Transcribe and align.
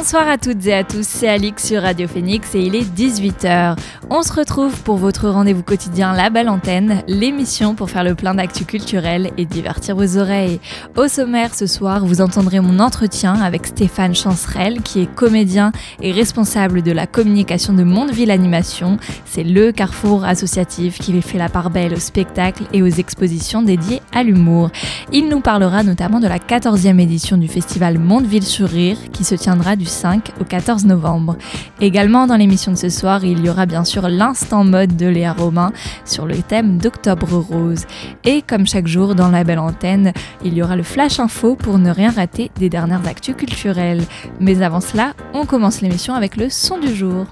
Bonsoir 0.00 0.28
à 0.28 0.38
toutes 0.38 0.64
et 0.64 0.74
à 0.74 0.84
tous, 0.84 1.04
c'est 1.04 1.26
Alix 1.26 1.66
sur 1.66 1.82
Radio 1.82 2.06
Phoenix 2.06 2.54
et 2.54 2.60
il 2.60 2.76
est 2.76 2.84
18h. 2.84 3.76
On 4.10 4.22
se 4.22 4.32
retrouve 4.32 4.80
pour 4.82 4.96
votre 4.96 5.28
rendez-vous 5.28 5.64
quotidien 5.64 6.14
La 6.14 6.30
Belle 6.30 6.48
Antenne, 6.48 7.02
l'émission 7.08 7.74
pour 7.74 7.90
faire 7.90 8.04
le 8.04 8.14
plein 8.14 8.32
d'actu 8.32 8.64
culturel 8.64 9.32
et 9.36 9.44
divertir 9.44 9.96
vos 9.96 10.16
oreilles. 10.16 10.60
Au 10.96 11.08
sommaire 11.08 11.52
ce 11.52 11.66
soir, 11.66 12.06
vous 12.06 12.20
entendrez 12.20 12.60
mon 12.60 12.78
entretien 12.78 13.34
avec 13.34 13.66
Stéphane 13.66 14.14
Chancerel, 14.14 14.82
qui 14.82 15.00
est 15.00 15.12
comédien 15.12 15.72
et 16.00 16.12
responsable 16.12 16.82
de 16.82 16.92
la 16.92 17.08
communication 17.08 17.72
de 17.72 17.82
Mondeville 17.82 18.30
Animation. 18.30 18.98
C'est 19.24 19.42
le 19.42 19.72
carrefour 19.72 20.24
associatif 20.24 21.00
qui 21.00 21.20
fait 21.22 21.38
la 21.38 21.48
part 21.48 21.70
belle 21.70 21.94
aux 21.94 22.00
spectacles 22.00 22.64
et 22.72 22.82
aux 22.82 22.86
expositions 22.86 23.62
dédiées 23.62 24.00
à 24.14 24.22
l'humour. 24.22 24.70
Il 25.10 25.28
nous 25.28 25.40
parlera 25.40 25.82
notamment 25.82 26.20
de 26.20 26.28
la 26.28 26.38
14e 26.38 27.00
édition 27.00 27.36
du 27.36 27.48
festival 27.48 27.98
Mondeville 27.98 28.44
sur 28.44 28.68
Rire 28.68 28.98
qui 29.12 29.24
se 29.24 29.34
tiendra 29.34 29.74
du 29.74 29.87
5 29.88 30.32
au 30.40 30.44
14 30.44 30.84
novembre. 30.84 31.36
Également 31.80 32.26
dans 32.26 32.36
l'émission 32.36 32.72
de 32.72 32.76
ce 32.76 32.88
soir, 32.88 33.24
il 33.24 33.44
y 33.44 33.50
aura 33.50 33.66
bien 33.66 33.84
sûr 33.84 34.08
l'instant 34.08 34.64
mode 34.64 34.96
de 34.96 35.06
Léa 35.06 35.32
Romain 35.32 35.72
sur 36.04 36.26
le 36.26 36.36
thème 36.36 36.78
d'Octobre 36.78 37.38
Rose. 37.38 37.86
Et 38.24 38.42
comme 38.42 38.66
chaque 38.66 38.86
jour 38.86 39.14
dans 39.14 39.28
la 39.28 39.44
belle 39.44 39.58
antenne, 39.58 40.12
il 40.44 40.54
y 40.54 40.62
aura 40.62 40.76
le 40.76 40.82
flash 40.82 41.20
info 41.20 41.56
pour 41.56 41.78
ne 41.78 41.90
rien 41.90 42.10
rater 42.10 42.50
des 42.58 42.68
dernières 42.68 43.06
actus 43.06 43.34
culturelles. 43.34 44.02
Mais 44.40 44.62
avant 44.62 44.80
cela, 44.80 45.14
on 45.34 45.44
commence 45.44 45.80
l'émission 45.80 46.14
avec 46.14 46.36
le 46.36 46.50
son 46.50 46.78
du 46.78 46.94
jour. 46.94 47.26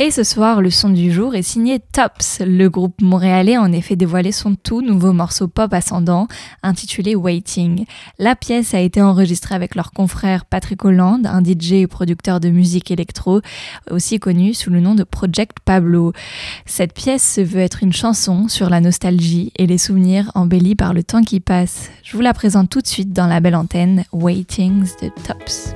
Et 0.00 0.12
ce 0.12 0.22
soir, 0.22 0.62
le 0.62 0.70
son 0.70 0.90
du 0.90 1.10
jour 1.10 1.34
est 1.34 1.42
signé 1.42 1.80
Tops. 1.80 2.40
Le 2.46 2.68
groupe 2.68 3.00
montréalais 3.02 3.56
a 3.56 3.62
en 3.62 3.72
effet 3.72 3.96
dévoilé 3.96 4.30
son 4.30 4.54
tout 4.54 4.80
nouveau 4.80 5.12
morceau 5.12 5.48
pop 5.48 5.74
ascendant 5.74 6.28
intitulé 6.62 7.16
Waiting. 7.16 7.84
La 8.20 8.36
pièce 8.36 8.74
a 8.74 8.80
été 8.80 9.02
enregistrée 9.02 9.56
avec 9.56 9.74
leur 9.74 9.90
confrère 9.90 10.44
Patrick 10.44 10.84
Holland, 10.84 11.26
un 11.26 11.42
DJ 11.42 11.72
et 11.72 11.86
producteur 11.88 12.38
de 12.38 12.48
musique 12.48 12.92
électro, 12.92 13.40
aussi 13.90 14.20
connu 14.20 14.54
sous 14.54 14.70
le 14.70 14.78
nom 14.78 14.94
de 14.94 15.02
Project 15.02 15.58
Pablo. 15.64 16.12
Cette 16.64 16.94
pièce 16.94 17.40
veut 17.40 17.60
être 17.60 17.82
une 17.82 17.92
chanson 17.92 18.46
sur 18.46 18.70
la 18.70 18.80
nostalgie 18.80 19.52
et 19.56 19.66
les 19.66 19.78
souvenirs 19.78 20.30
embellis 20.36 20.76
par 20.76 20.94
le 20.94 21.02
temps 21.02 21.22
qui 21.22 21.40
passe. 21.40 21.90
Je 22.04 22.16
vous 22.16 22.22
la 22.22 22.34
présente 22.34 22.70
tout 22.70 22.80
de 22.80 22.86
suite 22.86 23.12
dans 23.12 23.26
la 23.26 23.40
belle 23.40 23.56
antenne 23.56 24.04
Waitings 24.12 24.92
de 25.02 25.08
Tops. 25.26 25.74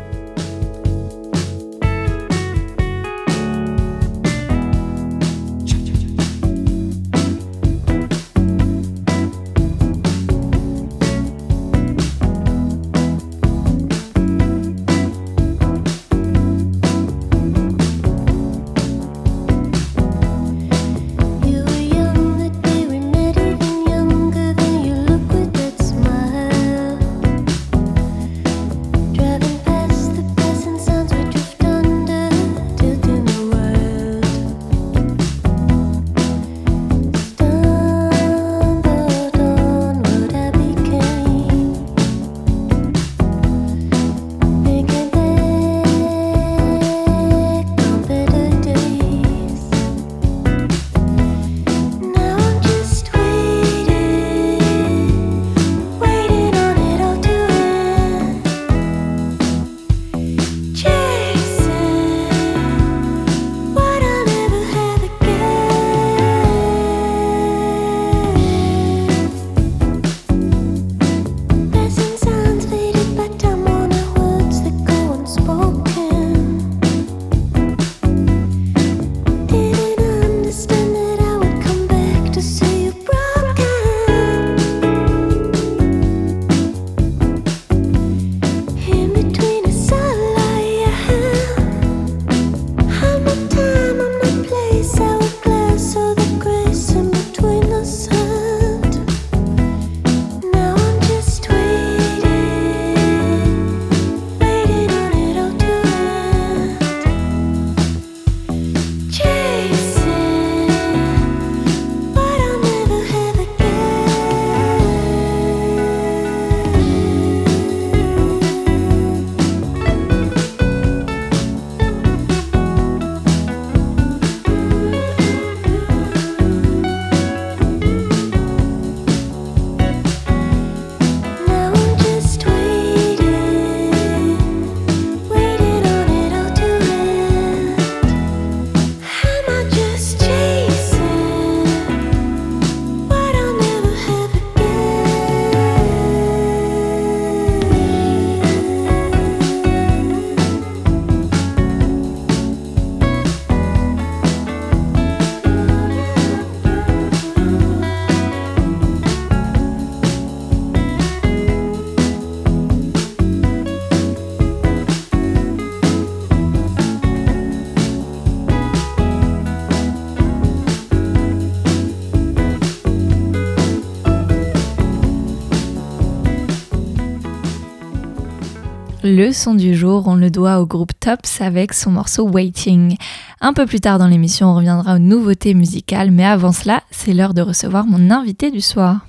Le 179.14 179.30
son 179.30 179.52
du 179.52 179.74
jour, 179.74 180.04
on 180.06 180.14
le 180.14 180.30
doit 180.30 180.58
au 180.58 180.64
groupe 180.64 180.98
Tops 180.98 181.42
avec 181.42 181.74
son 181.74 181.90
morceau 181.90 182.26
Waiting. 182.26 182.96
Un 183.42 183.52
peu 183.52 183.66
plus 183.66 183.78
tard 183.78 183.98
dans 183.98 184.06
l'émission, 184.06 184.46
on 184.46 184.54
reviendra 184.54 184.94
aux 184.94 184.98
nouveautés 184.98 185.52
musicales, 185.52 186.10
mais 186.10 186.24
avant 186.24 186.50
cela, 186.50 186.82
c'est 186.90 187.12
l'heure 187.12 187.34
de 187.34 187.42
recevoir 187.42 187.84
mon 187.84 188.10
invité 188.10 188.50
du 188.50 188.62
soir. 188.62 189.04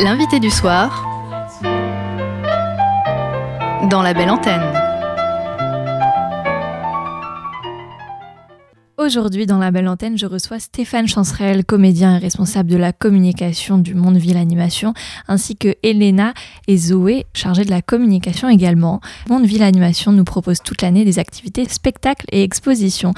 L'invité 0.00 0.40
du 0.40 0.50
soir 0.50 1.06
dans 3.88 4.02
la 4.02 4.14
belle 4.14 4.30
antenne. 4.30 4.81
Aujourd'hui, 9.04 9.46
dans 9.46 9.58
la 9.58 9.72
belle 9.72 9.88
antenne, 9.88 10.16
je 10.16 10.26
reçois 10.26 10.60
Stéphane 10.60 11.08
Chancerelle, 11.08 11.64
comédien 11.64 12.14
et 12.14 12.18
responsable 12.18 12.70
de 12.70 12.76
la 12.76 12.92
communication 12.92 13.76
du 13.76 13.96
Monde 13.96 14.16
Ville 14.16 14.36
Animation, 14.36 14.94
ainsi 15.26 15.56
que 15.56 15.74
Elena 15.82 16.34
et 16.68 16.76
Zoé, 16.76 17.26
chargées 17.34 17.64
de 17.64 17.70
la 17.70 17.82
communication 17.82 18.48
également. 18.48 19.00
Monde 19.28 19.44
Ville 19.44 19.64
Animation 19.64 20.12
nous 20.12 20.22
propose 20.22 20.60
toute 20.62 20.82
l'année 20.82 21.04
des 21.04 21.18
activités, 21.18 21.68
spectacles 21.68 22.26
et 22.30 22.44
expositions. 22.44 23.12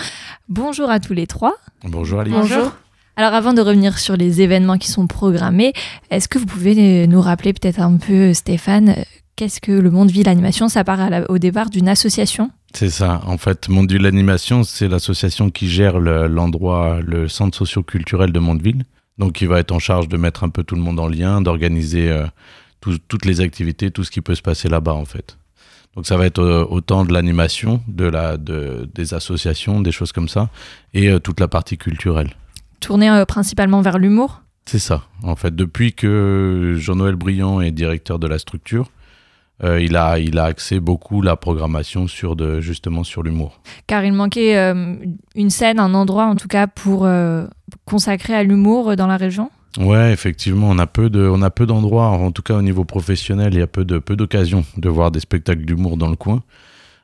Bonjour 0.48 0.88
à 0.88 1.00
tous 1.00 1.12
les 1.12 1.26
trois. 1.26 1.54
Bonjour 1.84 2.20
Alice. 2.20 2.32
Bonjour. 2.32 2.72
Alors 3.16 3.34
avant 3.34 3.52
de 3.52 3.60
revenir 3.60 3.98
sur 3.98 4.16
les 4.16 4.40
événements 4.40 4.78
qui 4.78 4.90
sont 4.90 5.06
programmés, 5.06 5.74
est-ce 6.10 6.28
que 6.28 6.38
vous 6.38 6.46
pouvez 6.46 7.06
nous 7.06 7.20
rappeler 7.20 7.52
peut-être 7.52 7.80
un 7.80 7.98
peu, 7.98 8.32
Stéphane, 8.32 8.94
qu'est-ce 9.36 9.60
que 9.60 9.72
le 9.72 9.90
Monde 9.90 10.10
Ville 10.10 10.30
Animation 10.30 10.70
Ça 10.70 10.82
part 10.82 11.10
au 11.28 11.36
départ 11.36 11.68
d'une 11.68 11.90
association? 11.90 12.50
C'est 12.74 12.90
ça. 12.90 13.20
En 13.24 13.38
fait, 13.38 13.68
Mondeville 13.68 14.04
Animation, 14.04 14.64
c'est 14.64 14.88
l'association 14.88 15.48
qui 15.48 15.68
gère 15.68 16.00
l'endroit, 16.00 16.98
le, 17.06 17.28
centre 17.28 17.56
socio-culturel 17.56 18.32
de 18.32 18.40
Mondeville. 18.40 18.84
Donc, 19.16 19.40
il 19.40 19.48
va 19.48 19.60
être 19.60 19.70
en 19.70 19.78
charge 19.78 20.08
de 20.08 20.16
mettre 20.16 20.42
un 20.42 20.48
peu 20.48 20.64
tout 20.64 20.74
le 20.74 20.80
monde 20.80 20.98
en 20.98 21.06
lien, 21.06 21.40
d'organiser 21.40 22.10
euh, 22.10 22.26
toutes 22.80 23.24
les 23.26 23.40
activités, 23.40 23.92
tout 23.92 24.02
ce 24.02 24.10
qui 24.10 24.20
peut 24.20 24.34
se 24.34 24.42
passer 24.42 24.68
là-bas, 24.68 24.92
en 24.92 25.04
fait. 25.04 25.38
Donc, 25.94 26.06
ça 26.06 26.16
va 26.16 26.26
être 26.26 26.40
euh, 26.40 26.66
autant 26.68 27.04
de 27.04 27.12
l'animation, 27.12 27.80
de 27.86 28.06
la, 28.06 28.36
de, 28.36 28.90
des 28.92 29.14
associations, 29.14 29.80
des 29.80 29.92
choses 29.92 30.10
comme 30.10 30.28
ça, 30.28 30.50
et 30.94 31.10
euh, 31.10 31.20
toute 31.20 31.38
la 31.38 31.46
partie 31.46 31.78
culturelle. 31.78 32.34
Tourner 32.80 33.22
principalement 33.28 33.82
vers 33.82 33.98
l'humour? 33.98 34.42
C'est 34.66 34.80
ça. 34.80 35.04
En 35.22 35.36
fait, 35.36 35.54
depuis 35.54 35.92
que 35.92 36.74
Jean-Noël 36.76 37.14
Briand 37.14 37.60
est 37.60 37.70
directeur 37.70 38.18
de 38.18 38.26
la 38.26 38.40
structure, 38.40 38.90
euh, 39.62 39.80
il, 39.80 39.96
a, 39.96 40.18
il 40.18 40.38
a 40.38 40.44
axé 40.44 40.80
beaucoup 40.80 41.22
la 41.22 41.36
programmation 41.36 42.08
sur 42.08 42.34
de, 42.34 42.60
justement 42.60 43.04
sur 43.04 43.22
l'humour. 43.22 43.60
Car 43.86 44.04
il 44.04 44.12
manquait 44.12 44.56
euh, 44.56 44.96
une 45.36 45.50
scène, 45.50 45.78
un 45.78 45.94
endroit 45.94 46.26
en 46.26 46.34
tout 46.34 46.48
cas 46.48 46.66
pour 46.66 47.04
euh, 47.04 47.46
consacrer 47.84 48.34
à 48.34 48.42
l'humour 48.42 48.96
dans 48.96 49.06
la 49.06 49.16
région? 49.16 49.50
Ouais, 49.78 50.12
effectivement, 50.12 50.68
on 50.70 50.78
a 50.78 50.86
peu 50.86 51.08
de, 51.08 51.28
on 51.28 51.42
a 51.42 51.50
peu 51.50 51.66
d'endroits, 51.66 52.08
en 52.08 52.30
tout 52.32 52.42
cas 52.42 52.54
au 52.54 52.62
niveau 52.62 52.84
professionnel, 52.84 53.54
il 53.54 53.60
y 53.60 53.62
a 53.62 53.66
peu 53.66 53.84
de, 53.84 53.98
peu 53.98 54.16
d'occasions 54.16 54.64
de 54.76 54.88
voir 54.88 55.10
des 55.10 55.20
spectacles 55.20 55.64
d'humour 55.64 55.96
dans 55.96 56.08
le 56.08 56.16
coin. 56.16 56.42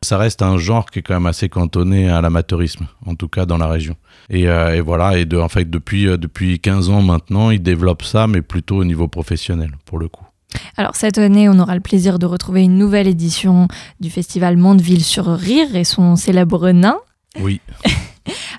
Ça 0.02 0.17
reste 0.19 0.41
un 0.41 0.56
genre 0.56 0.91
qui 0.91 1.00
est 1.00 1.02
quand 1.02 1.14
même 1.14 1.26
assez 1.26 1.49
cantonné 1.49 2.08
à 2.08 2.20
l'amateurisme, 2.20 2.87
en 3.06 3.14
tout 3.14 3.29
cas 3.29 3.44
dans 3.44 3.58
la 3.58 3.67
région. 3.67 3.97
Et, 4.31 4.44
et 4.44 4.81
voilà, 4.81 5.19
et 5.19 5.26
de, 5.26 5.37
en 5.37 5.49
fait 5.49 5.69
depuis, 5.69 6.05
depuis 6.05 6.58
15 6.58 6.88
ans 6.88 7.02
maintenant, 7.02 7.50
il 7.50 7.62
développe 7.62 8.02
ça, 8.02 8.26
mais 8.26 8.41
plutôt 8.41 8.79
au 8.79 8.85
niveau 8.85 9.08
professionnel 9.08 9.73
pour 9.85 9.99
le 9.99 10.08
coup. 10.08 10.29
Alors 10.76 10.97
cette 10.97 11.19
année, 11.19 11.49
on 11.49 11.58
aura 11.58 11.75
le 11.75 11.81
plaisir 11.81 12.19
de 12.19 12.26
retrouver 12.26 12.62
une 12.62 12.79
nouvelle 12.79 13.06
édition 13.06 13.69
du 14.00 14.11
festival 14.11 14.56
Mondeville 14.56 15.05
sur 15.05 15.26
Rire 15.26 15.75
et 15.76 15.85
son 15.85 16.17
célèbre 16.17 16.70
nain. 16.70 16.99
Oui. 17.41 17.61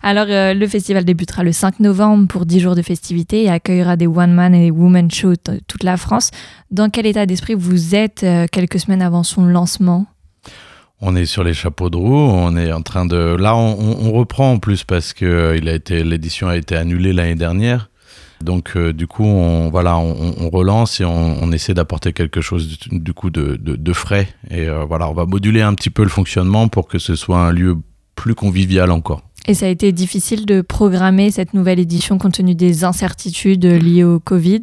Alors 0.04 0.26
euh, 0.30 0.54
le 0.54 0.68
festival 0.68 1.06
débutera 1.06 1.44
le 1.44 1.52
5 1.52 1.80
novembre 1.80 2.28
pour 2.28 2.46
10 2.46 2.60
jours 2.60 2.76
de 2.76 2.82
festivités 2.82 3.44
et 3.44 3.50
accueillera 3.50 3.96
des 3.96 4.08
one-man 4.08 4.56
et 4.56 4.66
des 4.66 4.72
woman 4.72 5.12
shows 5.12 5.36
toute 5.68 5.84
la 5.84 5.98
France. 5.98 6.32
Dans 6.72 6.90
quel 6.90 7.06
état 7.06 7.26
d'esprit 7.26 7.54
vous 7.54 7.96
êtes 7.96 8.24
euh, 8.24 8.48
quelques 8.52 8.80
semaines 8.80 9.02
avant 9.02 9.24
son 9.24 9.46
lancement? 9.46 10.08
On 11.00 11.16
est 11.16 11.26
sur 11.26 11.44
les 11.44 11.54
chapeaux 11.54 11.90
de 11.90 11.98
roue, 11.98 12.16
on 12.16 12.56
est 12.56 12.72
en 12.72 12.84
train 12.84 13.08
de... 13.08 13.36
Là, 13.36 13.56
on, 13.56 14.12
reprend 14.12 14.52
en 14.52 14.60
plus 14.60 14.84
parce 14.84 15.14
que 15.14 15.26
euh, 15.26 15.58
il 15.58 15.68
a 15.68 15.74
été, 15.74 16.04
l'édition 16.04 16.48
a 16.48 16.56
été 16.56 16.76
annulée 16.76 17.12
l'année 17.12 17.36
dernière. 17.36 17.90
Donc 18.44 18.74
euh, 18.76 18.94
du 18.94 19.08
coup, 19.08 19.24
on, 19.24 19.70
voilà, 19.70 19.98
on, 19.98 20.50
relance 20.50 21.00
et 21.00 21.06
on, 21.06 21.52
essaie 21.52 21.74
d'apporter 21.74 22.14
quelque 22.14 22.42
chose 22.42 22.80
du, 22.90 23.14
coup 23.14 23.30
de, 23.30 23.94
frais. 23.94 24.28
Et 24.50 24.68
euh, 24.68 24.86
voilà, 24.86 25.10
on 25.10 25.14
va 25.14 25.26
moduler 25.26 25.62
un 25.62 25.74
petit 25.74 25.90
peu 25.90 26.04
le 26.04 26.10
fonctionnement 26.10 26.68
pour 26.68 26.88
que 26.88 27.00
ce 27.00 27.16
soit 27.16 27.40
un 27.40 27.52
lieu 27.52 27.78
plus 28.16 28.36
convivial 28.36 28.92
encore. 28.92 29.22
Et 29.48 29.54
ça 29.54 29.66
a 29.66 29.70
été 29.70 29.92
difficile 29.92 30.46
de 30.46 30.62
programmer 30.62 31.32
cette 31.32 31.54
nouvelle 31.54 31.80
édition 31.80 32.18
compte 32.18 32.34
tenu 32.34 32.54
des 32.54 32.84
incertitudes 32.84 33.66
liées 33.66 34.04
au 34.04 34.20
Covid? 34.20 34.62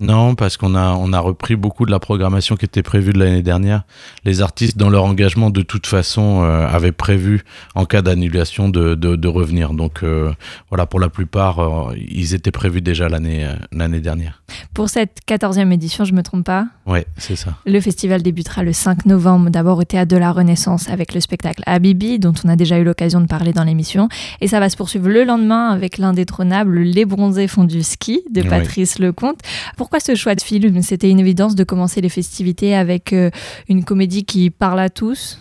Non, 0.00 0.36
parce 0.36 0.56
qu'on 0.56 0.76
a, 0.76 0.92
on 0.92 1.12
a 1.12 1.18
repris 1.18 1.56
beaucoup 1.56 1.84
de 1.84 1.90
la 1.90 1.98
programmation 1.98 2.54
qui 2.54 2.64
était 2.64 2.84
prévue 2.84 3.12
de 3.12 3.18
l'année 3.18 3.42
dernière. 3.42 3.82
Les 4.24 4.42
artistes, 4.42 4.76
dans 4.76 4.90
leur 4.90 5.02
engagement, 5.02 5.50
de 5.50 5.62
toute 5.62 5.88
façon, 5.88 6.44
euh, 6.44 6.68
avaient 6.68 6.92
prévu, 6.92 7.42
en 7.74 7.84
cas 7.84 8.00
d'annulation, 8.00 8.68
de, 8.68 8.94
de, 8.94 9.28
revenir. 9.28 9.72
Donc 9.72 10.04
euh, 10.04 10.32
voilà, 10.68 10.86
pour 10.86 11.00
la 11.00 11.08
plupart, 11.08 11.58
euh, 11.58 11.96
ils 11.96 12.32
étaient 12.32 12.52
prévus 12.52 12.80
déjà 12.80 13.08
l'année, 13.08 13.44
l'année 13.72 13.98
dernière. 13.98 14.40
Pour 14.72 14.88
cette 14.88 15.18
14e 15.26 15.72
édition, 15.72 16.04
je 16.04 16.12
ne 16.12 16.18
me 16.18 16.22
trompe 16.22 16.46
pas? 16.46 16.68
Oui, 16.86 17.00
c'est 17.16 17.34
ça. 17.34 17.56
Le 17.66 17.80
festival 17.80 18.22
débutera 18.22 18.62
le 18.62 18.72
5 18.72 19.04
novembre, 19.04 19.50
d'abord 19.50 19.78
au 19.78 19.84
Théâtre 19.84 20.12
de 20.12 20.16
la 20.16 20.30
Renaissance 20.30 20.88
avec 20.88 21.12
le 21.12 21.20
spectacle 21.20 21.64
Habibi, 21.66 22.20
dont 22.20 22.34
on 22.44 22.48
a 22.48 22.54
déjà 22.54 22.78
eu 22.78 22.84
l'occasion 22.84 23.20
de 23.20 23.26
parler 23.26 23.52
dans 23.52 23.64
l'émission. 23.64 24.08
Et 24.40 24.46
ça 24.46 24.60
va 24.60 24.70
se 24.70 24.76
poursuivre 24.76 25.08
le 25.08 25.24
lendemain 25.24 25.70
avec 25.70 25.98
l'indétrônable 25.98 26.78
Les 26.78 27.04
Bronzés 27.04 27.48
font 27.48 27.64
du 27.64 27.82
ski 27.82 28.22
de 28.30 28.42
Patrice 28.42 29.00
Lecomte. 29.00 29.40
Pour 29.76 29.87
pourquoi 29.88 30.00
ce 30.00 30.14
choix 30.14 30.34
de 30.34 30.42
film? 30.42 30.82
C'était 30.82 31.08
une 31.08 31.18
évidence 31.18 31.54
de 31.54 31.64
commencer 31.64 32.02
les 32.02 32.10
festivités 32.10 32.74
avec 32.74 33.14
euh, 33.14 33.30
une 33.70 33.84
comédie 33.84 34.26
qui 34.26 34.50
parle 34.50 34.80
à 34.80 34.90
tous? 34.90 35.40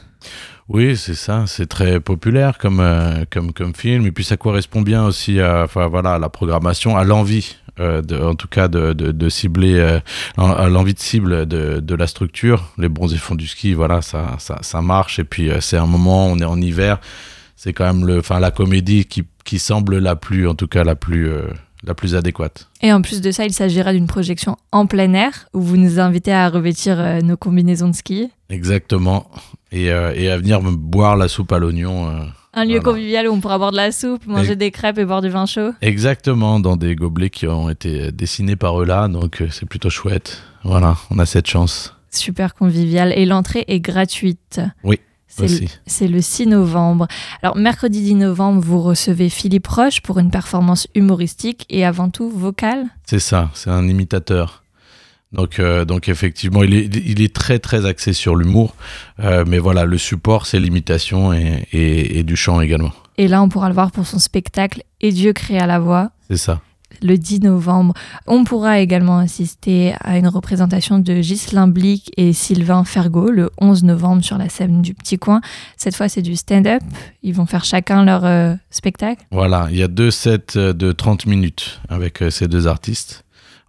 Oui, 0.70 0.96
c'est 0.96 1.16
ça. 1.16 1.44
C'est 1.48 1.66
très 1.66 2.00
populaire 2.00 2.58
comme, 2.58 2.80
euh, 2.80 3.26
comme, 3.30 3.52
comme 3.52 3.76
film. 3.76 4.06
Et 4.06 4.14
puis 4.14 4.24
ça 4.24 4.38
correspond 4.38 4.82
bien 4.82 5.04
aussi 5.04 5.42
à, 5.42 5.66
voilà, 5.66 6.18
la 6.18 6.30
programmation, 6.30 6.96
à 6.96 7.04
l'envie, 7.04 7.58
euh, 7.82 8.02
en 8.24 8.36
tout 8.36 8.48
cas, 8.48 8.70
de, 8.70 8.94
de, 8.94 9.28
cibler, 9.30 10.00
à 10.38 10.70
l'envie 10.70 10.94
de 10.94 11.00
cible 11.00 11.46
de, 11.46 11.82
de, 11.82 11.96
la 11.96 12.08
structure. 12.08 12.72
Les 12.78 12.88
bronzés 12.88 13.18
font 13.18 13.36
du 13.36 13.48
ski, 13.48 13.74
voilà, 13.74 14.02
ça, 14.02 14.38
ça, 14.40 14.60
ça 14.62 14.82
marche. 14.82 15.20
Et 15.20 15.26
puis 15.26 15.50
c'est 15.60 15.76
un 15.76 15.88
moment, 15.88 16.28
on 16.28 16.40
est 16.40 16.46
en 16.46 16.62
hiver. 16.62 17.02
C'est 17.58 17.74
quand 17.74 17.94
même 17.94 18.08
le, 18.08 18.20
enfin, 18.20 18.40
la 18.40 18.52
comédie 18.52 19.04
qui, 19.04 19.26
qui 19.44 19.60
semble 19.60 19.98
la 19.98 20.16
plus, 20.16 20.48
en 20.48 20.56
tout 20.56 20.70
cas, 20.70 20.86
la 20.86 20.96
plus 20.96 21.30
la 21.84 21.94
plus 21.94 22.16
adéquate. 22.16 22.70
Et 22.82 22.92
en 22.92 23.02
plus 23.02 23.22
de 23.22 23.32
ça, 23.32 23.46
il 23.46 23.54
s'agira 23.54 23.94
d'une 23.94 24.08
projection 24.08 24.58
en 24.72 24.86
plein 24.88 25.14
air 25.14 25.48
où 25.54 25.62
vous 25.62 25.78
nous 25.78 26.00
invitez 26.00 26.34
à 26.34 26.50
revêtir 26.50 27.00
euh, 27.00 27.22
nos 27.22 27.38
combinaisons 27.38 27.90
de 27.90 27.96
ski. 27.96 28.30
Exactement. 28.50 29.30
Et, 29.72 29.92
euh, 29.92 30.14
et, 30.16 30.30
à 30.30 30.38
venir 30.38 30.62
boire 30.62 31.18
la 31.18 31.28
soupe 31.28 31.52
à 31.52 31.60
l'oignon. 31.60 32.10
Euh, 32.10 32.24
un 32.54 32.66
lieu 32.66 32.80
convivial 32.80 33.28
où 33.28 33.34
on 33.34 33.40
pourra 33.40 33.60
boire 33.60 33.72
de 33.72 33.78
la 33.78 33.92
soupe, 33.92 34.26
manger 34.26 34.56
des 34.56 34.72
crêpes 34.72 34.98
et 34.98 35.06
boire 35.06 35.22
du 35.22 35.30
vin 35.30 35.46
chaud. 35.46 35.74
Exactement, 35.82 36.60
dans 36.60 36.76
des 36.76 36.96
gobelets 36.96 37.30
qui 37.30 37.46
ont 37.46 37.70
été 37.70 38.12
dessinés 38.12 38.56
par 38.56 38.82
eux 38.82 38.86
là, 38.86 39.08
donc 39.08 39.44
c'est 39.52 39.68
plutôt 39.68 39.92
chouette. 39.92 40.42
Voilà, 40.64 40.98
on 41.12 41.20
a 41.20 41.28
cette 41.28 41.46
chance. 41.46 41.96
Super 42.10 42.56
convivial. 42.56 43.14
Et 43.16 43.26
l'entrée 43.26 43.64
est 43.68 43.80
gratuite. 43.80 44.60
Oui. 44.84 45.00
C'est 45.28 46.08
le, 46.08 46.22
6 46.22 46.48
novembre. 46.48 47.08
Alors, 47.42 47.56
mercredi 47.56 48.02
10 48.02 48.16
novembre, 48.16 48.62
vous 48.62 48.82
recevez 48.82 49.30
Philippe 49.30 49.68
Roche 49.68 50.02
pour 50.02 50.20
une 50.20 50.32
performance 50.32 50.88
humoristique 50.96 51.66
et 51.70 51.86
avant 51.86 52.10
tout 52.10 52.30
vocale. 52.30 52.86
C'est 53.06 53.20
ça, 53.20 53.52
c'est 53.54 53.70
un 53.70 53.88
imitateur. 53.88 54.64
Donc, 55.34 55.60
euh, 55.60 55.84
donc 55.86 56.08
effectivement, 56.08 56.64
il 56.64 56.74
est, 56.74 56.96
il 56.96 57.22
est 57.22 57.36
très 57.36 57.60
très 57.60 57.86
axé 57.86 58.14
sur 58.14 58.36
l'humour, 58.36 58.76
euh, 59.20 59.44
mais 59.46 59.60
voilà, 59.60 59.86
le 59.86 59.98
support, 59.98 60.46
c'est 60.46 60.60
l'imitation 60.60 61.34
et, 61.34 61.68
et, 61.74 62.24
du 62.24 62.36
chant 62.36 62.62
également. 62.62 62.94
Et 63.18 63.28
là, 63.28 63.42
on 63.44 63.50
pourra 63.50 63.68
le 63.68 63.74
voir 63.74 63.92
pour 63.92 64.08
son 64.08 64.20
spectacle 64.20 64.84
Et 65.02 65.12
Dieu 65.12 65.34
créa 65.34 65.68
la 65.68 65.80
voix. 65.80 66.12
C'est 66.30 66.38
ça 66.38 66.62
le 67.02 67.18
10 67.18 67.42
novembre. 67.42 67.94
On 68.26 68.44
pourra 68.44 68.80
également 68.80 69.20
assister 69.20 69.94
à 70.02 70.18
une 70.18 70.28
représentation 70.28 71.00
de 71.00 71.14
Ghislain 71.22 71.68
Blic 71.68 72.12
et 72.18 72.34
Sylvain 72.34 72.84
Fergo 72.84 73.30
le 73.30 73.50
11 73.60 73.84
novembre 73.84 74.24
sur 74.24 74.38
la 74.38 74.50
scène 74.50 74.82
du 74.82 74.94
Petit 74.94 75.18
Coin. 75.18 75.42
Cette 75.78 75.96
fois, 75.96 76.10
c'est 76.10 76.22
du 76.22 76.36
stand-up. 76.36 76.82
Ils 77.24 77.34
vont 77.34 77.46
faire 77.46 77.66
chacun 77.66 78.04
leur 78.04 78.26
euh, 78.26 78.56
spectacle. 78.70 79.26
Voilà, 79.32 79.68
il 79.72 79.78
y 79.78 79.84
a 79.84 79.88
deux 79.88 80.12
sets 80.12 80.56
euh, 80.56 80.74
de 80.74 80.92
30 80.92 81.26
minutes 81.26 81.82
avec 81.90 82.22
euh, 82.22 82.30
ces 82.30 82.48
deux 82.48 82.68
artistes. 82.68 83.24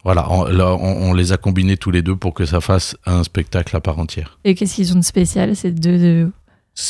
Voilà, 0.05 0.31
on, 0.31 0.45
on, 0.45 1.13
les 1.13 1.33
a 1.33 1.37
combinés 1.37 1.75
tous 1.75 1.91
les 1.91 2.01
deux 2.01 2.15
pour 2.15 2.33
que 2.33 2.45
ça 2.45 2.61
fasse 2.61 2.95
un 3.05 3.23
spectacle 3.23 3.75
à 3.75 3.81
part 3.81 3.99
entière. 3.99 4.39
Et 4.45 4.55
qu'est-ce 4.55 4.75
qu'ils 4.75 4.93
ont 4.93 4.99
de 4.99 5.03
spécial, 5.03 5.57
ces 5.57 5.71
deux, 5.71 6.31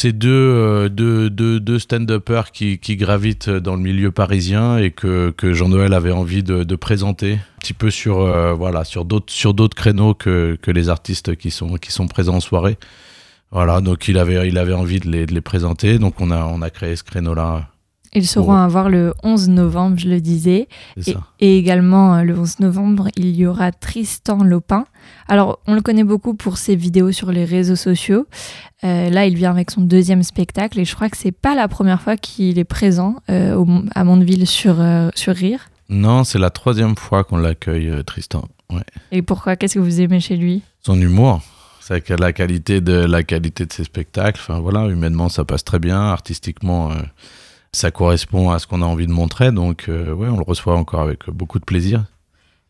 euh, 0.05 0.89
deux, 0.89 1.29
deux, 1.29 1.59
deux 1.59 1.79
stand-uppers 1.79 2.51
qui, 2.51 2.77
gravitent 2.95 3.49
dans 3.49 3.75
le 3.75 3.81
milieu 3.81 4.11
parisien 4.11 4.77
et 4.77 4.91
que, 4.91 5.33
Jean-Noël 5.41 5.93
avait 5.93 6.11
envie 6.11 6.43
de, 6.43 6.75
présenter 6.75 7.33
un 7.33 7.59
petit 7.59 7.73
peu 7.73 7.89
sur, 7.89 8.19
euh, 8.19 8.53
voilà, 8.53 8.83
sur 8.83 9.05
d'autres 9.05 9.75
créneaux 9.75 10.13
que, 10.13 10.57
que 10.61 10.71
les 10.71 10.89
artistes 10.89 11.35
qui 11.35 11.51
sont, 11.51 11.75
qui 11.75 11.91
sont 11.91 12.07
présents 12.07 12.35
en 12.35 12.39
soirée. 12.39 12.77
Voilà, 13.51 13.81
donc 13.81 14.07
il 14.07 14.17
avait, 14.17 14.47
il 14.47 14.57
avait 14.57 14.73
envie 14.73 14.99
de 14.99 15.09
les, 15.09 15.25
de 15.25 15.33
les 15.33 15.41
présenter, 15.41 15.97
donc 15.97 16.21
on 16.21 16.29
a, 16.29 16.45
on 16.45 16.61
a 16.61 16.69
créé 16.69 16.95
ce 16.95 17.03
créneau-là 17.03 17.69
ils 18.13 18.27
seront 18.27 18.53
à 18.53 18.67
voir 18.67 18.89
le 18.89 19.13
11 19.23 19.49
novembre, 19.49 19.97
je 19.99 20.09
le 20.09 20.19
disais. 20.19 20.67
Et, 21.39 21.57
également, 21.57 22.15
euh, 22.15 22.23
le 22.23 22.37
11 22.37 22.59
novembre, 22.59 23.07
il 23.15 23.35
y 23.35 23.45
aura 23.45 23.71
Tristan 23.71 24.43
Lopin. 24.43 24.85
Alors, 25.27 25.59
on 25.67 25.75
le 25.75 25.81
connaît 25.81 26.03
beaucoup 26.03 26.33
pour 26.33 26.57
ses 26.57 26.75
vidéos 26.75 27.11
sur 27.11 27.31
les 27.31 27.45
réseaux 27.45 27.75
sociaux. 27.75 28.25
Euh, 28.83 29.09
là, 29.09 29.25
il 29.25 29.35
vient 29.35 29.51
avec 29.51 29.71
son 29.71 29.81
deuxième 29.81 30.23
spectacle 30.23 30.79
et 30.79 30.85
je 30.85 30.95
crois 30.95 31.09
que 31.09 31.17
c'est 31.17 31.31
pas 31.31 31.55
la 31.55 31.67
première 31.67 32.01
fois 32.01 32.17
qu'il 32.17 32.57
est 32.57 32.63
présent 32.63 33.17
euh, 33.29 33.63
à 33.93 34.03
Mondeville 34.03 34.47
sur, 34.47 34.77
sur 35.15 35.35
Rire. 35.35 35.69
Non, 35.89 36.23
c'est 36.23 36.39
la 36.39 36.49
troisième 36.49 36.95
fois 36.95 37.23
qu'on 37.23 37.37
l'accueille, 37.37 37.91
Tristan. 38.05 38.47
ouais. 38.71 38.81
Et 39.11 39.21
pourquoi? 39.21 39.55
Qu'est-ce 39.55 39.75
que 39.75 39.79
vous 39.79 40.01
aimez 40.01 40.19
chez 40.19 40.37
lui? 40.37 40.61
Son 40.81 40.99
humour. 40.99 41.41
C'est 41.89 42.19
la 42.19 42.33
qualité 42.33 42.81
de 42.81 42.93
la 42.93 43.23
qualité 43.23 43.65
de 43.65 43.73
ses 43.73 43.83
spectacles. 43.83 44.39
Enfin 44.39 44.59
voilà, 44.59 44.85
humainement 44.87 45.27
ça 45.27 45.43
passe 45.43 45.63
très 45.63 45.79
bien, 45.79 45.99
artistiquement 45.99 46.91
euh, 46.91 46.95
ça 47.71 47.91
correspond 47.91 48.49
à 48.51 48.59
ce 48.59 48.67
qu'on 48.67 48.81
a 48.81 48.85
envie 48.85 49.07
de 49.07 49.11
montrer. 49.11 49.51
Donc 49.51 49.85
euh, 49.89 50.13
ouais, 50.13 50.27
on 50.29 50.37
le 50.37 50.43
reçoit 50.43 50.75
encore 50.75 51.01
avec 51.01 51.29
beaucoup 51.29 51.59
de 51.59 51.65
plaisir. 51.65 52.03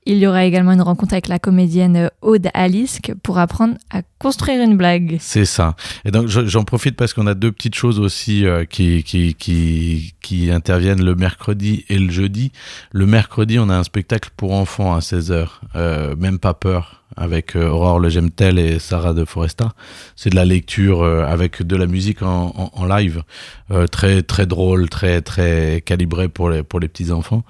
Il 0.05 0.17
y 0.17 0.25
aura 0.25 0.45
également 0.45 0.71
une 0.71 0.81
rencontre 0.81 1.13
avec 1.13 1.27
la 1.27 1.39
comédienne 1.39 2.09
Aude 2.21 2.47
Alisk 2.53 3.11
pour 3.21 3.37
apprendre 3.37 3.75
à 3.91 4.01
construire 4.17 4.63
une 4.63 4.75
blague. 4.77 5.17
C'est 5.19 5.45
ça. 5.45 5.75
Et 6.05 6.09
donc 6.11 6.27
je- 6.27 6.47
j'en 6.47 6.63
profite 6.63 6.95
parce 6.95 7.13
qu'on 7.13 7.27
a 7.27 7.33
deux 7.35 7.51
petites 7.51 7.75
choses 7.75 7.99
aussi 7.99 8.45
euh, 8.45 8.63
qui, 8.65 9.03
qui, 9.03 9.35
qui, 9.35 10.15
qui 10.21 10.49
interviennent 10.51 11.03
le 11.03 11.15
mercredi 11.15 11.85
et 11.89 11.99
le 11.99 12.09
jeudi. 12.09 12.51
Le 12.91 13.05
mercredi, 13.05 13.59
on 13.59 13.69
a 13.69 13.75
un 13.77 13.83
spectacle 13.83 14.29
pour 14.35 14.53
enfants 14.53 14.95
à 14.95 14.99
16h, 14.99 15.47
euh, 15.75 16.15
même 16.15 16.39
pas 16.39 16.53
peur, 16.53 16.98
avec 17.17 17.55
euh, 17.55 17.67
Aurore 17.69 17.99
Le 17.99 18.09
Gemtel 18.09 18.59
et 18.59 18.79
Sarah 18.79 19.13
de 19.13 19.25
Foresta. 19.25 19.71
C'est 20.15 20.29
de 20.29 20.35
la 20.35 20.45
lecture 20.45 21.01
euh, 21.03 21.25
avec 21.25 21.63
de 21.63 21.75
la 21.75 21.87
musique 21.87 22.21
en, 22.21 22.53
en, 22.55 22.71
en 22.73 22.85
live, 22.85 23.23
euh, 23.71 23.87
très 23.87 24.21
très 24.21 24.45
drôle, 24.45 24.89
très 24.89 25.21
très 25.21 25.81
calibré 25.85 26.29
pour 26.29 26.49
les 26.49 26.63
pour 26.63 26.79
les 26.79 26.87
petits 26.87 27.11
enfants, 27.11 27.43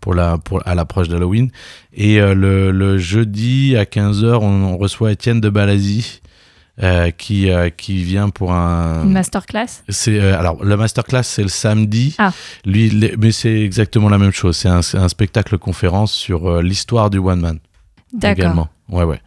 pour 0.00 0.14
la 0.14 0.38
pour 0.38 0.62
à 0.66 0.74
l'approche 0.74 1.08
d'Halloween. 1.08 1.50
Et 1.94 2.20
euh, 2.20 2.34
le, 2.34 2.70
le 2.70 2.98
jeudi 2.98 3.76
à 3.76 3.84
15h, 3.84 4.38
on, 4.40 4.64
on 4.64 4.76
reçoit 4.78 5.12
Étienne 5.12 5.40
de 5.40 5.50
Balazy. 5.50 6.20
euh, 6.82 7.10
qui, 7.10 7.50
euh, 7.50 7.68
qui 7.68 8.02
vient 8.02 8.30
pour 8.30 8.52
un. 8.54 9.04
Une 9.04 9.12
masterclass? 9.12 9.82
C'est 9.90 10.18
euh, 10.18 10.38
alors 10.38 10.64
le 10.64 10.74
masterclass 10.78 11.22
c'est 11.22 11.42
le 11.42 11.50
samedi. 11.50 12.14
Ah. 12.18 12.32
Lui, 12.64 12.88
les- 12.88 13.14
mais 13.18 13.30
c'est 13.30 13.60
exactement 13.60 14.08
la 14.08 14.16
même 14.16 14.32
chose. 14.32 14.56
C'est 14.56 14.70
un, 14.70 15.08
spectacle 15.08 15.58
conférence 15.58 16.12
sur 16.12 16.62
l'histoire 16.62 17.10
du 17.10 17.18
one 17.18 17.40
man. 17.40 17.58
Également. 18.40 18.68
Ouais 18.88 19.04
ouais. 19.04 19.20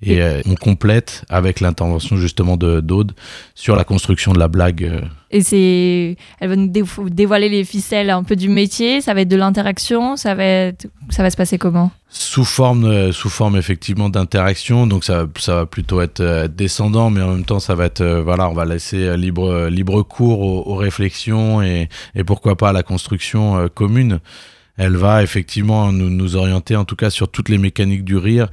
Et, 0.00 0.12
Et- 0.12 0.22
euh, 0.22 0.40
on 0.46 0.54
complète 0.54 1.24
avec 1.28 1.58
l'intervention 1.58 2.16
justement 2.16 2.56
de 2.56 2.78
d'Aude 2.80 3.12
sur 3.56 3.74
la 3.74 3.82
construction 3.82 4.32
de 4.32 4.38
la 4.38 4.46
blague. 4.46 4.84
euh. 4.84 5.00
Et 5.32 5.40
c'est, 5.42 6.16
elle 6.38 6.48
va 6.50 6.54
nous 6.56 6.68
dé- 6.68 6.84
dévoiler 7.10 7.48
les 7.48 7.64
ficelles 7.64 8.08
un 8.10 8.22
peu 8.22 8.36
du 8.36 8.48
métier. 8.48 9.00
Ça 9.00 9.12
va 9.12 9.22
être 9.22 9.28
de 9.28 9.34
l'interaction. 9.34 10.16
Ça 10.16 10.36
va 10.36 10.44
être, 10.44 10.86
ça 11.10 11.24
va 11.24 11.30
se 11.30 11.36
passer 11.36 11.58
comment? 11.58 11.90
Sous 12.10 12.44
forme 12.44 12.84
euh, 12.84 13.10
sous 13.10 13.28
forme 13.28 13.56
effectivement 13.56 14.08
d'interaction 14.08 14.86
donc 14.86 15.02
ça 15.04 15.26
ça 15.36 15.54
va 15.56 15.66
plutôt 15.66 16.00
être 16.00 16.20
euh, 16.20 16.48
descendant 16.48 17.10
mais 17.10 17.20
en 17.20 17.32
même 17.32 17.44
temps 17.44 17.60
ça 17.60 17.74
va 17.74 17.84
être 17.84 18.02
voilà 18.24 18.48
on 18.48 18.54
va 18.54 18.64
laisser 18.64 19.14
libre 19.18 19.66
libre 19.68 20.00
cours 20.02 20.40
aux, 20.40 20.72
aux 20.72 20.76
réflexions 20.76 21.60
et 21.60 21.90
et 22.14 22.24
pourquoi 22.24 22.56
pas 22.56 22.70
à 22.70 22.72
la 22.72 22.82
construction 22.82 23.68
commune 23.74 24.20
elle 24.78 24.96
va 24.96 25.22
effectivement 25.22 25.92
nous 25.92 26.08
nous 26.08 26.36
orienter 26.36 26.74
en 26.76 26.84
tout 26.86 26.96
cas 26.96 27.10
sur 27.10 27.28
toutes 27.30 27.50
les 27.50 27.58
mécaniques 27.58 28.04
du 28.04 28.16
rire 28.16 28.48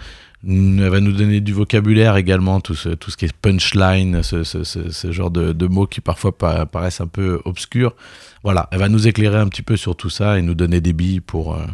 elle 0.47 0.89
va 0.89 0.99
nous 0.99 1.11
donner 1.11 1.41
du 1.41 1.53
vocabulaire 1.53 2.17
également, 2.17 2.59
tout 2.61 2.75
ce, 2.75 2.89
tout 2.89 3.09
ce 3.09 3.17
qui 3.17 3.25
est 3.25 3.33
punchline, 3.33 4.21
ce, 4.21 4.43
ce, 4.43 4.63
ce, 4.63 5.11
genre 5.11 5.31
de, 5.31 5.53
de 5.53 5.65
mots 5.65 5.87
qui 5.87 6.01
parfois 6.01 6.37
pa- 6.37 6.67
paraissent 6.67 7.01
un 7.01 7.07
peu 7.07 7.41
obscurs. 7.45 7.95
Voilà, 8.43 8.69
elle 8.71 8.77
va 8.77 8.87
nous 8.87 9.07
éclairer 9.07 9.39
un 9.39 9.47
petit 9.47 9.63
peu 9.63 9.75
sur 9.75 9.95
tout 9.95 10.11
ça 10.11 10.37
et 10.37 10.43
nous 10.43 10.53
donner 10.53 10.81
des 10.81 10.93
billes 10.93 11.19
pour, 11.19 11.55
euh, 11.55 11.65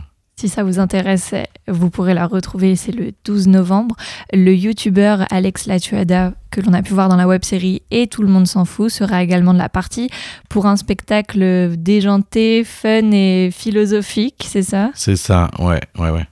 Si 0.41 0.49
ça 0.49 0.63
vous 0.63 0.79
intéresse, 0.79 1.35
vous 1.67 1.91
pourrez 1.91 2.15
la 2.15 2.25
retrouver, 2.25 2.75
c'est 2.75 2.91
le 2.91 3.11
12 3.25 3.45
novembre. 3.47 3.95
Le 4.33 4.51
youtubeur 4.55 5.27
Alex 5.29 5.67
Latuada, 5.67 6.33
que 6.49 6.61
l'on 6.61 6.73
a 6.73 6.81
pu 6.81 6.93
voir 6.93 7.09
dans 7.09 7.15
la 7.15 7.27
web 7.27 7.43
série 7.45 7.83
Et 7.91 8.07
tout 8.07 8.23
le 8.23 8.27
monde 8.27 8.47
s'en 8.47 8.65
fout, 8.65 8.89
sera 8.89 9.21
également 9.21 9.53
de 9.53 9.59
la 9.59 9.69
partie 9.69 10.09
pour 10.49 10.65
un 10.65 10.77
spectacle 10.77 11.75
déjanté, 11.77 12.63
fun 12.63 13.11
et 13.11 13.51
philosophique, 13.53 14.47
c'est 14.47 14.63
ça? 14.63 14.89
C'est 14.95 15.15
ça, 15.15 15.51
ouais, 15.59 15.79
ouais, 15.99 16.09
ouais. 16.09 16.25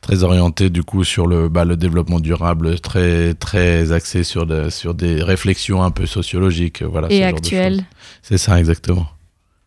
Très 0.00 0.24
orienté 0.24 0.68
du 0.68 0.82
coup 0.82 1.04
sur 1.04 1.28
le, 1.28 1.48
bah, 1.48 1.64
le 1.64 1.76
développement 1.76 2.18
durable, 2.18 2.80
très, 2.80 3.34
très 3.34 3.92
axé 3.92 4.24
sur, 4.24 4.44
de- 4.44 4.70
sur 4.70 4.94
des 4.94 5.22
réflexions 5.22 5.84
un 5.84 5.92
peu 5.92 6.06
sociologiques, 6.06 6.82
voilà. 6.82 7.06
Et 7.12 7.20
genre 7.20 7.30
de 7.30 7.36
actuel. 7.36 7.74
choses. 7.74 7.84
C'est 8.22 8.38
ça, 8.38 8.58
exactement. 8.58 9.06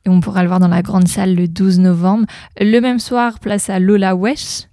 Et 0.05 0.09
on 0.09 0.19
pourra 0.19 0.43
le 0.43 0.47
voir 0.47 0.59
dans 0.59 0.67
la 0.67 0.81
grande 0.81 1.07
salle 1.07 1.35
le 1.35 1.47
12 1.47 1.79
novembre. 1.79 2.25
Le 2.59 2.79
même 2.79 2.99
soir, 2.99 3.39
place 3.39 3.69
à 3.69 3.79
Lola 3.79 4.15
Wesh. 4.15 4.67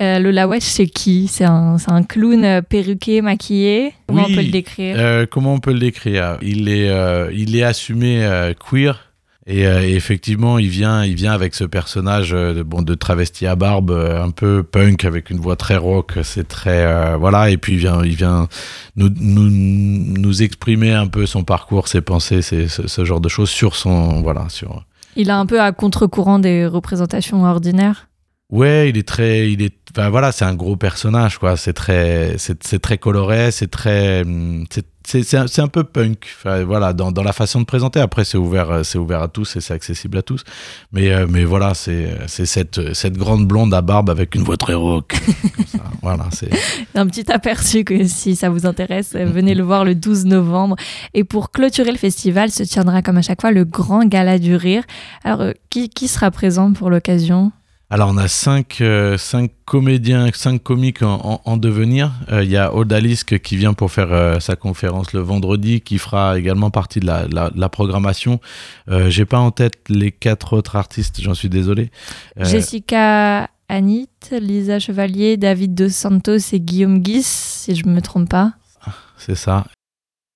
Euh, 0.00 0.18
Lola 0.18 0.48
Wesh, 0.48 0.62
c'est 0.62 0.86
qui? 0.86 1.28
C'est 1.28 1.44
un, 1.44 1.76
clown 2.08 2.44
euh, 2.44 2.62
perruqué, 2.62 3.20
maquillé 3.20 3.92
Comment 4.08 4.24
Oui, 4.24 4.32
on 4.32 4.36
peut 4.36 4.42
le 4.42 4.50
décrire? 4.50 4.96
Euh, 4.98 5.26
comment 5.30 5.54
on 5.54 5.60
peut 5.60 5.72
le 5.72 5.78
décrire? 5.78 6.38
Il 6.42 6.68
est, 6.68 6.88
euh, 6.88 7.30
il 7.32 7.56
est 7.56 7.62
assumé 7.62 8.26
queer. 8.68 9.11
Et, 9.46 9.66
euh, 9.66 9.82
et 9.82 9.94
effectivement, 9.94 10.58
il 10.60 10.68
vient, 10.68 11.04
il 11.04 11.14
vient 11.16 11.32
avec 11.32 11.54
ce 11.56 11.64
personnage 11.64 12.32
euh, 12.32 12.54
de, 12.54 12.62
bon, 12.62 12.82
de 12.82 12.94
travesti 12.94 13.46
à 13.48 13.56
barbe, 13.56 13.90
euh, 13.90 14.22
un 14.22 14.30
peu 14.30 14.62
punk, 14.62 15.04
avec 15.04 15.30
une 15.30 15.38
voix 15.40 15.56
très 15.56 15.76
rock. 15.76 16.12
C'est 16.22 16.46
très 16.46 16.86
euh, 16.86 17.16
voilà. 17.16 17.50
Et 17.50 17.56
puis 17.56 17.72
il 17.72 17.78
vient, 17.80 18.04
il 18.04 18.14
vient 18.14 18.48
nous, 18.94 19.08
nous, 19.18 19.50
nous 19.50 20.42
exprimer 20.44 20.92
un 20.92 21.08
peu 21.08 21.26
son 21.26 21.42
parcours, 21.42 21.88
ses 21.88 22.02
pensées, 22.02 22.40
ses- 22.40 22.68
ce, 22.68 22.86
ce 22.86 23.04
genre 23.04 23.20
de 23.20 23.28
choses 23.28 23.50
sur 23.50 23.74
son 23.74 24.22
voilà 24.22 24.48
sur. 24.48 24.84
Il 25.16 25.28
est 25.28 25.32
un 25.32 25.44
peu 25.46 25.60
à 25.60 25.72
contre-courant 25.72 26.38
des 26.38 26.64
représentations 26.66 27.44
ordinaires. 27.44 28.08
Ouais, 28.50 28.90
il 28.90 28.98
est 28.98 29.08
très, 29.08 29.50
il 29.50 29.62
est, 29.62 29.74
voilà, 29.96 30.30
c'est 30.30 30.44
un 30.44 30.54
gros 30.54 30.76
personnage 30.76 31.38
quoi. 31.38 31.56
C'est 31.56 31.72
très, 31.72 32.36
c'est 32.38 32.80
très 32.80 32.98
coloré, 32.98 33.50
c'est 33.50 33.70
très, 33.70 34.22
hum, 34.22 34.66
c'est 34.70 34.86
c'est 35.04 35.58
un, 35.60 35.68
peu 35.68 35.84
punk. 35.84 36.26
Enfin, 36.38 36.64
voilà, 36.64 36.92
dans, 36.92 37.12
dans 37.12 37.22
la 37.22 37.32
façon 37.32 37.60
de 37.60 37.64
présenter. 37.64 38.00
Après, 38.00 38.24
c'est 38.24 38.38
ouvert, 38.38 38.70
euh, 38.70 38.82
c'est 38.82 38.98
ouvert 38.98 39.22
à 39.22 39.28
tous 39.28 39.56
et 39.56 39.60
c'est 39.60 39.74
accessible 39.74 40.18
à 40.18 40.22
tous. 40.22 40.44
Mais 40.92 41.12
euh, 41.12 41.26
mais 41.28 41.44
voilà, 41.44 41.74
c'est 41.74 42.08
cette 42.28 42.94
cette 42.94 43.16
grande 43.16 43.46
blonde 43.46 43.72
à 43.74 43.82
barbe 43.82 44.10
avec 44.10 44.34
une 44.34 44.42
voix 44.42 44.56
très 44.56 44.74
rock. 44.74 45.14
comme 45.56 45.66
ça. 45.66 45.78
Voilà, 46.02 46.28
c'est 46.32 46.50
Un 46.94 47.06
petit 47.06 47.30
aperçu 47.30 47.84
que 47.84 48.06
si 48.06 48.36
ça 48.36 48.50
vous 48.50 48.66
intéresse, 48.66 49.14
euh, 49.14 49.24
venez 49.24 49.54
le 49.54 49.62
voir 49.62 49.84
le 49.84 49.94
12 49.94 50.26
novembre. 50.26 50.76
Et 51.14 51.24
pour 51.24 51.50
clôturer 51.50 51.92
le 51.92 51.98
festival, 51.98 52.50
se 52.50 52.62
tiendra 52.62 53.02
comme 53.02 53.18
à 53.18 53.22
chaque 53.22 53.40
fois 53.40 53.52
le 53.52 53.64
grand 53.64 54.04
gala 54.04 54.38
du 54.38 54.56
rire. 54.56 54.84
Alors, 55.24 55.52
qui, 55.70 55.88
qui 55.88 56.08
sera 56.08 56.30
présent 56.30 56.72
pour 56.72 56.90
l'occasion? 56.90 57.52
Alors, 57.94 58.08
on 58.08 58.16
a 58.16 58.26
cinq, 58.26 58.78
euh, 58.80 59.18
cinq 59.18 59.50
comédiens, 59.66 60.30
cinq 60.32 60.62
comiques 60.62 61.02
en, 61.02 61.20
en- 61.22 61.40
en 61.44 61.56
devenir. 61.58 62.10
Euh, 62.30 62.42
Il 62.42 62.50
y 62.50 62.56
a 62.56 62.74
Odalisk 62.74 63.38
qui 63.40 63.58
vient 63.58 63.74
pour 63.74 63.92
faire 63.92 64.10
euh, 64.12 64.40
sa 64.40 64.56
conférence 64.56 65.12
le 65.12 65.20
vendredi, 65.20 65.82
qui 65.82 65.98
fera 65.98 66.38
également 66.38 66.70
partie 66.70 67.00
de 67.00 67.06
la, 67.06 67.26
la- 67.28 67.50
la 67.54 67.68
programmation. 67.68 68.40
J'ai 69.08 69.26
pas 69.26 69.38
en 69.38 69.50
tête 69.50 69.74
les 69.90 70.10
quatre 70.10 70.54
autres 70.54 70.76
artistes, 70.76 71.20
j'en 71.20 71.34
suis 71.34 71.50
désolé. 71.50 71.90
Jessica 72.38 73.50
Anit, 73.68 74.08
Lisa 74.30 74.78
Chevalier, 74.78 75.36
David 75.36 75.74
Dos 75.74 75.90
Santos 75.90 76.38
et 76.52 76.60
Guillaume 76.60 76.98
Guis, 77.00 77.22
si 77.24 77.74
je 77.74 77.86
me 77.86 78.00
trompe 78.00 78.30
pas. 78.30 78.52
C'est 79.18 79.34
ça. 79.36 79.66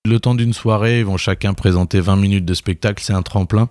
Le 0.07 0.21
temps 0.21 0.35
d'une 0.35 0.53
soirée, 0.53 0.99
ils 1.01 1.07
vont 1.07 1.17
chacun 1.17 1.55
présenter 1.55 2.01
20 2.01 2.17
minutes 2.17 2.45
de 2.45 2.55
spectacle, 2.55 3.03
c'est 3.03 3.15
un 3.15 3.23
tremplin. 3.23 3.71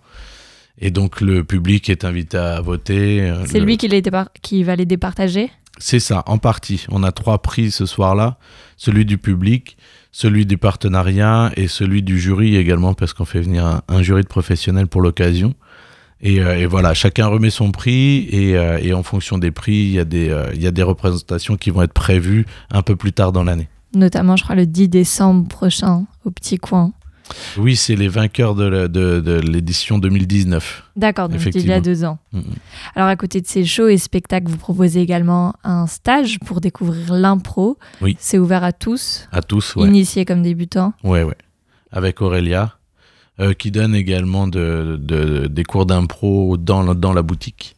Et 0.80 0.92
donc 0.92 1.22
le 1.22 1.44
public 1.44 1.90
est 1.90 2.04
invité 2.04 2.38
à 2.38 2.60
voter. 2.62 3.22
Euh, 3.22 3.46
C'est 3.46 3.60
le- 3.60 3.66
lui 3.66 3.78
qui, 3.78 3.88
les 3.88 4.02
dépar- 4.02 4.28
qui 4.42 4.64
va 4.64 4.76
les 4.76 4.86
départager? 4.86 5.50
C'est 5.78 6.00
ça, 6.00 6.24
en 6.26 6.38
partie. 6.38 6.86
On 6.90 7.04
a 7.04 7.12
trois 7.12 7.42
prix 7.42 7.70
ce 7.72 7.86
soir-là. 7.86 8.38
Celui 8.78 9.06
du 9.06 9.18
public, 9.18 9.78
celui 10.12 10.46
des 10.46 10.56
partenariats 10.58 11.52
et 11.58 11.68
celui 11.68 12.02
du 12.02 12.18
jury 12.20 12.56
également, 12.56 12.94
parce 12.94 13.14
qu'on 13.14 13.26
fait 13.26 13.42
venir 13.42 13.66
un, 13.66 13.82
un 13.90 14.02
jury 14.02 14.22
de 14.24 14.28
professionnels 14.28 14.88
pour 14.88 15.02
l'occasion. 15.02 15.54
Et, 16.22 16.42
euh, 16.42 16.58
et 16.58 16.66
voilà, 16.66 16.94
chacun 16.94 17.28
remet 17.28 17.50
son 17.50 17.72
prix 17.72 18.28
et, 18.32 18.58
euh, 18.58 18.80
et 18.82 18.94
en 18.94 19.04
fonction 19.04 19.38
des 19.38 19.52
prix, 19.52 19.74
il 19.76 19.92
y, 19.92 20.00
a 20.00 20.06
des, 20.06 20.30
euh, 20.30 20.50
il 20.54 20.62
y 20.64 20.68
a 20.68 20.72
des 20.72 20.82
représentations 20.84 21.58
qui 21.58 21.72
vont 21.72 21.82
être 21.82 21.94
prévues 21.94 22.46
un 22.72 22.82
peu 22.82 22.96
plus 22.96 23.12
tard 23.12 23.34
dans 23.34 23.44
l'année. 23.44 23.68
Notamment, 23.94 24.36
je 24.38 24.44
crois, 24.44 24.56
le 24.56 24.66
10 24.66 24.88
décembre 24.88 25.48
prochain, 25.48 26.06
au 26.24 26.32
Petit 26.32 26.58
Coin. 26.58 26.94
Oui, 27.58 27.76
c'est 27.76 27.96
les 27.96 28.08
vainqueurs 28.08 28.54
de, 28.56 29.40
l'édition 29.40 29.98
2019. 29.98 30.84
D'accord, 30.96 31.30
donc 31.30 31.42
il 31.54 31.66
y 31.66 31.72
a 31.74 31.82
deux 31.82 32.04
ans. 32.04 32.20
Alors, 32.96 33.08
à 33.10 33.16
côté 33.16 33.42
de 33.42 33.48
ces 33.48 33.66
shows 33.66 33.88
et 33.88 33.98
spectacles, 33.98 34.48
vous 34.50 34.58
proposez 34.58 35.02
également 35.02 35.54
un 35.64 35.88
stage 35.88 36.40
pour 36.40 36.62
découvrir 36.62 37.14
l'impro. 37.14 37.78
Oui. 38.02 38.16
C'est 38.20 38.38
ouvert 38.38 38.64
à 38.64 38.72
tous, 38.74 39.28
À 39.32 39.42
tous, 39.42 39.76
ouais. 39.76 39.88
initiés 39.88 40.26
comme 40.26 40.44
débutants. 40.44 40.94
Ouais, 41.04 41.24
ouais. 41.24 41.38
Avec 41.92 42.22
Aurélia, 42.22 42.78
euh, 43.40 43.54
qui 43.54 43.72
donne 43.72 43.96
également 43.96 44.48
de, 44.48 44.98
de- 45.02 45.48
des 45.48 45.64
cours 45.64 45.86
d'impro 45.86 46.58
dans, 46.58 46.84
la- 46.84 46.94
dans 46.94 47.14
la 47.14 47.22
boutique. 47.22 47.76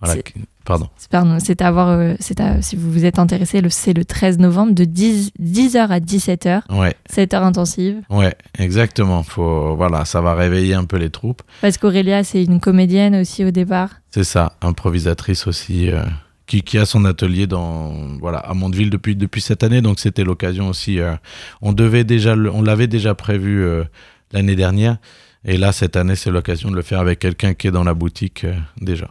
Voilà. 0.00 0.22
Pardon. 0.64 0.88
C'est 0.96 1.10
pardon, 1.10 1.38
c'est 1.40 1.62
à 1.62 1.70
voir, 1.70 1.88
euh, 1.88 2.14
c'est 2.20 2.38
à- 2.40 2.60
si 2.62 2.76
vous 2.76 2.90
vous 2.92 3.04
êtes 3.04 3.18
intéressé, 3.18 3.60
le- 3.60 3.70
c'est 3.70 3.92
le 3.94 4.04
13 4.04 4.38
novembre 4.38 4.72
de 4.72 4.84
10, 4.84 5.30
10h 5.38 5.90
à 5.90 6.00
17h, 6.00 6.62
Ouais, 6.70 6.94
7 7.08 7.34
heures 7.34 7.42
intensives. 7.44 8.00
ouais, 8.10 8.34
exactement. 8.58 9.22
Faut, 9.22 9.74
voilà, 9.74 10.04
ça 10.04 10.20
va 10.20 10.34
réveiller 10.34 10.74
un 10.74 10.84
peu 10.84 10.96
les 10.98 11.10
troupes. 11.10 11.42
Parce 11.62 11.78
qu'Aurélia, 11.78 12.22
c'est 12.24 12.44
une 12.44 12.60
comédienne 12.60 13.16
aussi 13.16 13.44
au 13.44 13.50
départ. 13.50 13.88
C'est 14.10 14.24
ça, 14.24 14.52
improvisatrice 14.60 15.46
aussi, 15.46 15.90
euh, 15.90 16.02
qui, 16.46 16.62
qui 16.62 16.78
a 16.78 16.84
son 16.84 17.04
atelier 17.04 17.46
dans, 17.46 17.92
voilà, 18.20 18.38
à 18.38 18.54
Mondeville 18.54 18.90
depuis, 18.90 19.16
depuis 19.16 19.40
cette 19.40 19.62
année. 19.62 19.80
Donc 19.82 19.98
c'était 19.98 20.24
l'occasion 20.24 20.68
aussi. 20.68 21.00
euh, 21.00 21.14
on 21.62 21.72
devait 21.72 22.04
déjà, 22.04 22.34
on 22.34 22.62
l'avait 22.62 22.86
déjà 22.88 23.14
prévu 23.14 23.62
euh, 23.64 23.84
l'année 24.32 24.56
dernière. 24.56 24.98
Et 25.44 25.56
là, 25.56 25.72
cette 25.72 25.96
année, 25.96 26.16
c'est 26.16 26.30
l'occasion 26.30 26.70
de 26.70 26.76
le 26.76 26.82
faire 26.82 27.00
avec 27.00 27.18
quelqu'un 27.18 27.54
qui 27.54 27.66
est 27.66 27.70
dans 27.70 27.84
la 27.84 27.94
boutique 27.94 28.44
euh, 28.44 28.54
déjà. 28.80 29.08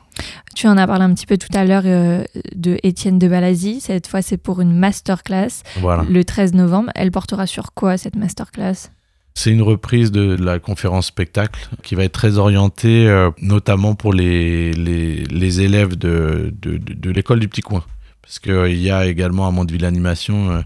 Tu 0.55 0.67
en 0.67 0.77
as 0.77 0.85
parlé 0.85 1.03
un 1.03 1.13
petit 1.15 1.25
peu 1.25 1.37
tout 1.37 1.47
à 1.53 1.65
l'heure 1.65 1.81
euh, 1.85 2.23
de 2.55 2.77
Étienne 2.83 3.17
de 3.17 3.27
Balazy. 3.27 3.79
Cette 3.81 4.05
fois, 4.05 4.21
c'est 4.21 4.37
pour 4.37 4.61
une 4.61 4.77
masterclass 4.77 5.63
Voilà. 5.77 6.05
le 6.07 6.23
13 6.23 6.53
novembre. 6.53 6.91
Elle 6.93 7.09
portera 7.11 7.47
sur 7.47 7.73
quoi 7.73 7.97
cette 7.97 8.15
masterclass? 8.15 8.91
C'est 9.33 9.51
une 9.51 9.61
reprise 9.63 10.11
de, 10.11 10.35
de 10.35 10.43
la 10.43 10.59
conférence 10.59 11.07
spectacle 11.07 11.67
qui 11.81 11.95
va 11.95 12.03
être 12.03 12.11
très 12.11 12.37
orientée, 12.37 13.07
euh, 13.07 13.31
notamment 13.41 13.95
pour 13.95 14.13
les, 14.13 14.71
les, 14.73 15.23
les 15.23 15.61
élèves 15.61 15.97
de, 15.97 16.53
de, 16.61 17.09
l'école 17.09 17.39
du 17.39 17.47
Petit 17.47 17.61
Coin. 17.61 17.83
Parce 18.21 18.37
qu'il 18.37 18.79
y 18.79 18.91
a 18.91 19.07
également 19.07 19.47
à 19.47 19.51
Mondeville 19.51 19.85
Animation 19.85 20.51
euh, 20.51 20.61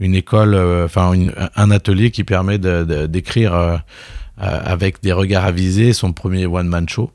une 0.00 0.14
école, 0.16 0.56
enfin 0.84 1.12
un 1.54 1.70
atelier 1.70 2.10
qui 2.10 2.24
permet 2.24 2.58
d'écrire 2.58 3.82
avec 4.36 5.02
des 5.02 5.12
regards 5.12 5.44
avisés 5.44 5.92
son 5.92 6.12
premier 6.12 6.46
one-man 6.46 6.88
show. 6.88 7.10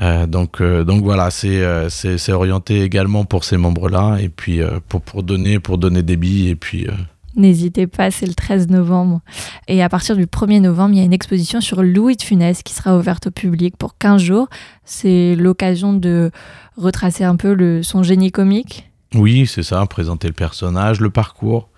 Euh, 0.00 0.26
donc, 0.26 0.60
euh, 0.60 0.84
donc 0.84 1.04
voilà, 1.04 1.30
c'est 1.30 1.62
euh, 1.62 1.88
c'est 1.88 2.32
orienté 2.32 2.82
également 2.82 3.24
pour 3.24 3.44
ces 3.44 3.56
membres-là 3.56 4.18
et 4.20 4.28
puis 4.28 4.60
euh, 4.60 4.80
pour, 4.88 5.00
pour, 5.02 5.22
donner, 5.22 5.60
pour 5.60 5.78
donner 5.78 6.02
des 6.02 6.16
billes 6.16 6.48
et 6.48 6.56
puis 6.56 6.86
euh, 6.88 6.92
N'hésitez 7.36 7.88
pas, 7.88 8.12
c'est 8.12 8.26
le 8.26 8.34
13 8.34 8.68
novembre. 8.68 9.20
Et 9.66 9.82
à 9.82 9.88
partir 9.88 10.16
du 10.16 10.26
1er 10.26 10.60
novembre, 10.60 10.94
il 10.94 10.98
y 10.98 11.00
a 11.00 11.04
une 11.04 11.12
exposition 11.12 11.60
sur 11.60 11.82
Louis 11.82 12.14
de 12.14 12.22
Funès 12.22 12.62
qui 12.62 12.74
sera 12.74 12.96
ouverte 12.96 13.26
au 13.26 13.30
public 13.32 13.76
pour 13.76 13.98
15 13.98 14.22
jours. 14.22 14.48
C'est 14.84 15.34
l'occasion 15.34 15.94
de 15.94 16.30
retracer 16.76 17.24
un 17.24 17.34
peu 17.34 17.52
le, 17.52 17.82
son 17.82 18.04
génie 18.04 18.30
comique. 18.30 18.88
Oui, 19.16 19.48
c'est 19.48 19.64
ça, 19.64 19.84
présenter 19.86 20.28
le 20.28 20.34
personnage, 20.34 21.00
le 21.00 21.10
parcours. 21.10 21.68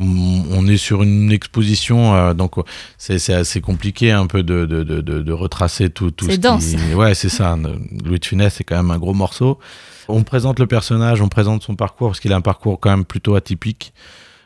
On 0.00 0.66
est 0.68 0.76
sur 0.76 1.02
une 1.02 1.32
exposition, 1.32 2.14
euh, 2.14 2.32
donc 2.34 2.54
c'est 2.98 3.32
assez 3.32 3.60
compliqué 3.60 4.12
un 4.12 4.26
peu 4.28 4.42
de, 4.44 4.64
de, 4.64 4.84
de, 4.84 5.00
de- 5.00 5.22
de 5.22 5.32
retracer 5.32 5.90
tout, 5.90 6.10
tout 6.12 6.26
C'est 6.26 6.34
ce 6.34 6.38
dense. 6.38 6.66
qui... 6.66 6.94
Ouais, 6.94 7.14
c'est 7.14 7.28
ça. 7.28 7.56
Louis 8.04 8.20
de 8.20 8.24
Funès, 8.24 8.54
c'est 8.54 8.62
quand 8.64 8.76
même 8.76 8.90
un 8.92 8.98
gros 8.98 9.14
morceau. 9.14 9.58
On 10.06 10.22
présente 10.22 10.60
le 10.60 10.66
personnage, 10.68 11.20
on 11.20 11.28
présente 11.28 11.62
son 11.64 11.74
parcours, 11.74 12.08
parce 12.10 12.20
qu'il 12.20 12.32
a 12.32 12.36
un 12.36 12.40
parcours 12.40 12.78
quand 12.78 12.90
même 12.90 13.04
plutôt 13.04 13.34
atypique. 13.34 13.92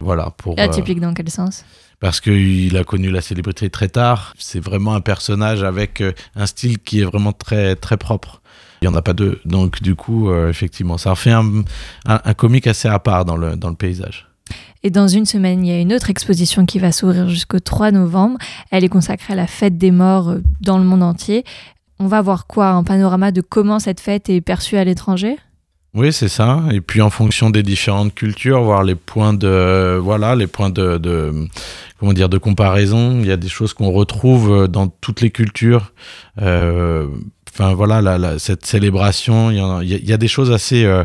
Voilà, 0.01 0.31
pour... 0.39 0.59
euh, 0.59 0.63
Atypique 0.65 1.01
dans 1.01 1.15
quel 1.15 1.31
sens? 1.31 1.65
parce 2.01 2.21
qu'il 2.21 2.77
a 2.77 2.83
connu 2.83 3.13
la 3.13 3.21
célébrité 3.21 3.71
très 3.71 3.89
tard. 3.89 4.35
C'est 4.37 4.59
vraiment 4.59 4.95
un 4.95 5.01
personnage 5.01 5.63
avec 5.63 6.01
euh, 6.01 6.11
un 6.35 6.47
style 6.47 6.81
qui 6.81 7.01
est 7.01 7.05
vraiment 7.05 7.33
très, 7.33 7.77
très 7.77 7.97
propre. 7.97 8.43
Il 8.81 8.89
n'y 8.89 8.93
en 8.93 8.97
a 8.99 9.03
pas 9.03 9.13
deux. 9.13 9.41
Donc, 9.45 9.81
du 9.83 9.95
coup, 9.95 10.29
euh, 10.29 10.51
effectivement, 10.51 10.99
ça 10.99 11.13
en 11.13 11.15
fait 11.15 11.31
un, 11.31 11.63
un, 12.07 12.21
un 12.25 12.35
comique 12.35 12.67
assez 12.67 12.89
à 12.89 12.99
part 12.99 13.25
dans 13.25 13.37
le, 13.37 13.55
dans 13.55 13.69
le 13.69 13.77
paysage. 13.77 14.27
Et 14.85 14.91
dans 14.91 15.09
une 15.09 15.27
semaine, 15.27 15.65
il 15.65 15.71
y 15.71 15.75
a 15.75 15.81
une 15.81 15.93
autre 15.93 16.11
exposition 16.11 16.67
qui 16.67 16.79
va 16.79 16.93
s'ouvrir 16.93 17.29
jusqu'au 17.29 17.61
3 17.61 17.93
novembre. 17.93 18.39
Elle 18.71 18.85
est 18.85 18.89
consacrée 18.89 19.35
à 19.35 19.37
la 19.37 19.47
fête 19.47 19.79
des 19.79 19.91
morts 19.91 20.31
euh, 20.31 20.39
dans 20.61 20.79
le 20.79 20.85
monde 20.85 21.03
entier. 21.03 21.45
On 21.99 22.07
va 22.07 22.21
voir 22.21 22.47
quoi 22.47 22.71
Un 22.71 22.83
panorama 22.83 23.31
de 23.31 23.41
comment 23.41 23.79
cette 23.79 24.01
fête 24.01 24.29
est 24.29 24.41
perçue 24.41 24.77
à 24.77 24.85
l'étranger? 24.85 25.37
Oui, 25.95 26.13
c'est 26.13 26.29
ça. 26.29 26.63
Et 26.73 26.81
puis, 26.81 27.01
en 27.03 27.11
fonction 27.11 27.51
des 27.51 27.63
différentes 27.63 28.15
cultures, 28.15 28.63
voir 28.63 28.83
les 28.83 28.95
points 28.95 29.35
de, 29.35 29.99
voilà, 30.03 30.35
les 30.35 30.47
points 30.47 30.71
de, 30.71 31.49
comment 32.01 32.15
dire, 32.15 32.31
de 32.31 32.39
comparaison. 32.39 33.21
Il 33.21 33.27
y 33.27 33.31
a 33.31 33.37
des 33.37 33.51
choses 33.51 33.75
qu'on 33.75 33.91
retrouve 33.93 34.69
dans 34.69 34.89
toutes 34.89 35.21
les 35.21 35.31
cultures. 35.31 35.93
Euh, 36.41 37.07
Enfin, 37.55 37.75
voilà, 37.75 38.39
cette 38.39 38.65
célébration, 38.65 39.51
il 39.51 39.87
y, 39.87 40.13
a, 40.13 40.17
des 40.17 40.29
choses 40.29 40.51
assez, 40.51 40.87
euh, 40.87 41.05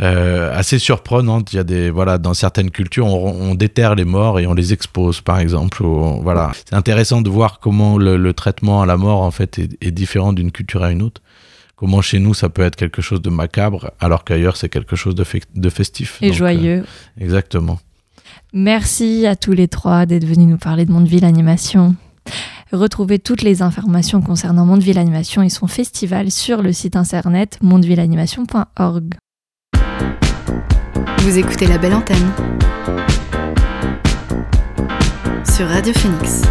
euh, 0.00 0.52
assez 0.56 0.78
surprenantes. 0.78 1.52
Il 1.52 1.56
y 1.56 1.58
a 1.58 1.64
des, 1.64 1.90
voilà, 1.90 2.18
dans 2.18 2.34
certaines 2.34 2.70
cultures, 2.70 3.06
on, 3.06 3.50
on 3.50 3.54
déterre 3.54 3.94
les 3.94 4.04
morts 4.04 4.40
et 4.40 4.46
on 4.46 4.54
les 4.54 4.72
expose, 4.72 5.20
par 5.20 5.38
exemple. 5.38 5.84
on- 5.84 6.20
voilà, 6.20 6.50
c'est 6.54 6.74
intéressant 6.74 7.22
de 7.22 7.30
voir 7.30 7.60
comment 7.60 7.96
le, 7.98 8.16
le 8.16 8.32
traitement 8.32 8.82
à 8.82 8.86
la 8.86 8.96
mort, 8.96 9.22
en 9.22 9.30
fait, 9.30 9.58
est, 9.58 9.76
est 9.80 9.90
différent 9.92 10.32
d'une 10.32 10.50
culture 10.52 10.82
à 10.82 10.90
une 10.90 11.02
autre. 11.02 11.20
Comment 11.76 12.00
chez 12.02 12.18
nous, 12.20 12.34
ça 12.34 12.48
peut 12.48 12.62
être 12.62 12.76
quelque 12.76 13.02
chose 13.02 13.20
de 13.20 13.30
macabre, 13.30 13.90
alors 14.00 14.24
qu'ailleurs, 14.24 14.56
c'est 14.56 14.68
quelque 14.68 14.94
chose 14.96 15.14
de, 15.16 15.24
fe- 15.24 15.42
de 15.54 15.68
festif. 15.70 16.18
et 16.22 16.28
Donc, 16.28 16.36
joyeux. 16.36 16.84
euh, 16.84 17.24
exactement. 17.24 17.78
Merci 18.52 19.26
à 19.26 19.34
tous 19.36 19.52
les 19.52 19.68
trois 19.68 20.06
d'être 20.06 20.24
venus 20.24 20.48
nous 20.48 20.56
parler 20.56 20.84
de 20.86 20.92
Mondeville 20.92 21.24
Animation. 21.24 21.94
Retrouvez 22.72 23.18
toutes 23.18 23.42
les 23.42 23.60
informations 23.62 24.22
concernant 24.22 24.64
Mondeville 24.64 24.98
Animation 24.98 25.42
et 25.42 25.48
son 25.48 25.66
festival 25.66 26.30
sur 26.30 26.62
le 26.62 26.72
site 26.72 26.96
internet 26.96 27.58
mondevilleanimation.org. 27.60 29.14
Vous 31.18 31.38
écoutez 31.38 31.66
La 31.66 31.78
Belle 31.78 31.94
Antenne 31.94 32.30
sur 35.54 35.68
Radio 35.68 35.92
Phoenix. 35.94 36.42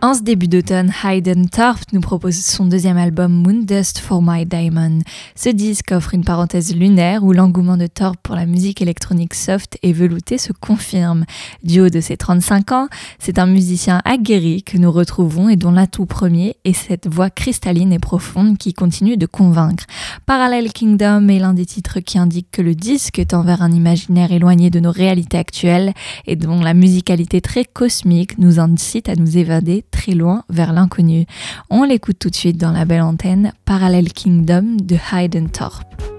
En 0.00 0.14
ce 0.14 0.22
début 0.22 0.46
d'automne, 0.46 0.92
Hayden 1.02 1.48
Thorpe 1.48 1.92
nous 1.92 2.00
propose 2.00 2.36
son 2.36 2.66
deuxième 2.66 2.98
album 2.98 3.32
Moondust 3.32 3.98
for 3.98 4.22
My 4.22 4.46
Diamond. 4.46 5.00
Ce 5.34 5.48
disque 5.48 5.90
offre 5.90 6.14
une 6.14 6.22
parenthèse 6.22 6.72
lunaire 6.72 7.24
où 7.24 7.32
l'engouement 7.32 7.76
de 7.76 7.88
Thorpe 7.88 8.20
pour 8.22 8.36
la 8.36 8.46
musique 8.46 8.80
électronique 8.80 9.34
soft 9.34 9.76
et 9.82 9.92
veloutée 9.92 10.38
se 10.38 10.52
confirme. 10.52 11.24
Du 11.64 11.80
haut 11.80 11.88
de 11.88 12.00
ses 12.00 12.16
35 12.16 12.70
ans, 12.70 12.88
c'est 13.18 13.40
un 13.40 13.46
musicien 13.46 14.00
aguerri 14.04 14.62
que 14.62 14.78
nous 14.78 14.92
retrouvons 14.92 15.48
et 15.48 15.56
dont 15.56 15.72
l'atout 15.72 16.06
premier 16.06 16.54
est 16.64 16.74
cette 16.74 17.08
voix 17.08 17.28
cristalline 17.28 17.92
et 17.92 17.98
profonde 17.98 18.56
qui 18.56 18.74
continue 18.74 19.16
de 19.16 19.26
convaincre. 19.26 19.82
Parallel 20.26 20.72
Kingdom 20.72 21.26
est 21.26 21.40
l'un 21.40 21.54
des 21.54 21.66
titres 21.66 21.98
qui 21.98 22.18
indique 22.18 22.52
que 22.52 22.62
le 22.62 22.76
disque 22.76 23.20
tend 23.26 23.42
vers 23.42 23.62
un 23.62 23.72
imaginaire 23.72 24.30
éloigné 24.30 24.70
de 24.70 24.78
nos 24.78 24.92
réalités 24.92 25.38
actuelles 25.38 25.92
et 26.24 26.36
dont 26.36 26.60
la 26.60 26.74
musicalité 26.74 27.40
très 27.40 27.64
cosmique 27.64 28.38
nous 28.38 28.60
incite 28.60 29.08
à 29.08 29.16
nous 29.16 29.36
évader 29.36 29.84
très 29.90 30.12
loin 30.12 30.44
vers 30.48 30.72
l'inconnu. 30.72 31.26
On 31.70 31.84
l'écoute 31.84 32.18
tout 32.18 32.30
de 32.30 32.36
suite 32.36 32.58
dans 32.58 32.72
la 32.72 32.84
belle 32.84 33.02
antenne 33.02 33.52
Parallel 33.64 34.12
Kingdom 34.12 34.76
de 34.82 34.96
Hayden 35.12 35.48
Thorpe. 35.48 36.17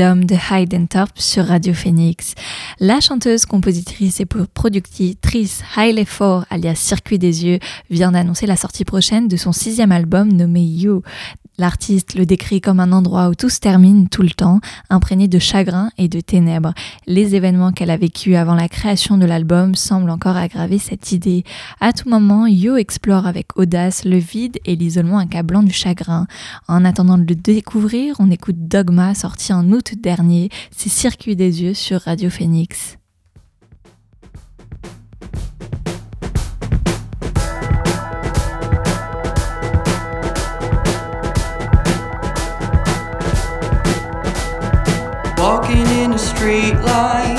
De 0.00 0.34
Hayden 0.50 0.88
Thorpe 0.88 1.18
sur 1.18 1.44
Radio 1.44 1.74
Phoenix. 1.74 2.34
La 2.78 3.00
chanteuse, 3.00 3.44
compositrice 3.44 4.18
et 4.20 4.24
productrice 4.24 5.62
Hailey 5.76 6.06
Ford, 6.06 6.46
alias 6.48 6.76
Circuit 6.76 7.18
des 7.18 7.44
Yeux, 7.44 7.58
vient 7.90 8.10
d'annoncer 8.10 8.46
la 8.46 8.56
sortie 8.56 8.86
prochaine 8.86 9.28
de 9.28 9.36
son 9.36 9.52
sixième 9.52 9.92
album 9.92 10.32
nommé 10.32 10.62
You. 10.62 11.02
L'artiste 11.60 12.14
le 12.14 12.24
décrit 12.24 12.62
comme 12.62 12.80
un 12.80 12.90
endroit 12.90 13.28
où 13.28 13.34
tout 13.34 13.50
se 13.50 13.60
termine 13.60 14.08
tout 14.08 14.22
le 14.22 14.30
temps, 14.30 14.60
imprégné 14.88 15.28
de 15.28 15.38
chagrin 15.38 15.90
et 15.98 16.08
de 16.08 16.22
ténèbres. 16.22 16.72
Les 17.06 17.34
événements 17.34 17.70
qu'elle 17.70 17.90
a 17.90 17.98
vécus 17.98 18.34
avant 18.36 18.54
la 18.54 18.66
création 18.66 19.18
de 19.18 19.26
l'album 19.26 19.74
semblent 19.74 20.08
encore 20.08 20.38
aggraver 20.38 20.78
cette 20.78 21.12
idée. 21.12 21.44
À 21.78 21.92
tout 21.92 22.08
moment, 22.08 22.46
Yo 22.46 22.78
explore 22.78 23.26
avec 23.26 23.58
audace 23.58 24.06
le 24.06 24.16
vide 24.16 24.58
et 24.64 24.74
l'isolement 24.74 25.18
accablant 25.18 25.62
du 25.62 25.74
chagrin. 25.74 26.26
En 26.66 26.82
attendant 26.86 27.18
de 27.18 27.26
le 27.28 27.34
découvrir, 27.34 28.16
on 28.20 28.30
écoute 28.30 28.66
Dogma, 28.66 29.14
sorti 29.14 29.52
en 29.52 29.70
août 29.70 29.92
dernier. 30.00 30.48
C'est 30.74 30.88
Circuit 30.88 31.36
des 31.36 31.62
yeux 31.62 31.74
sur 31.74 32.00
Radio 32.00 32.30
Phoenix. 32.30 32.99
Straight 46.40 46.80
line, 46.80 47.36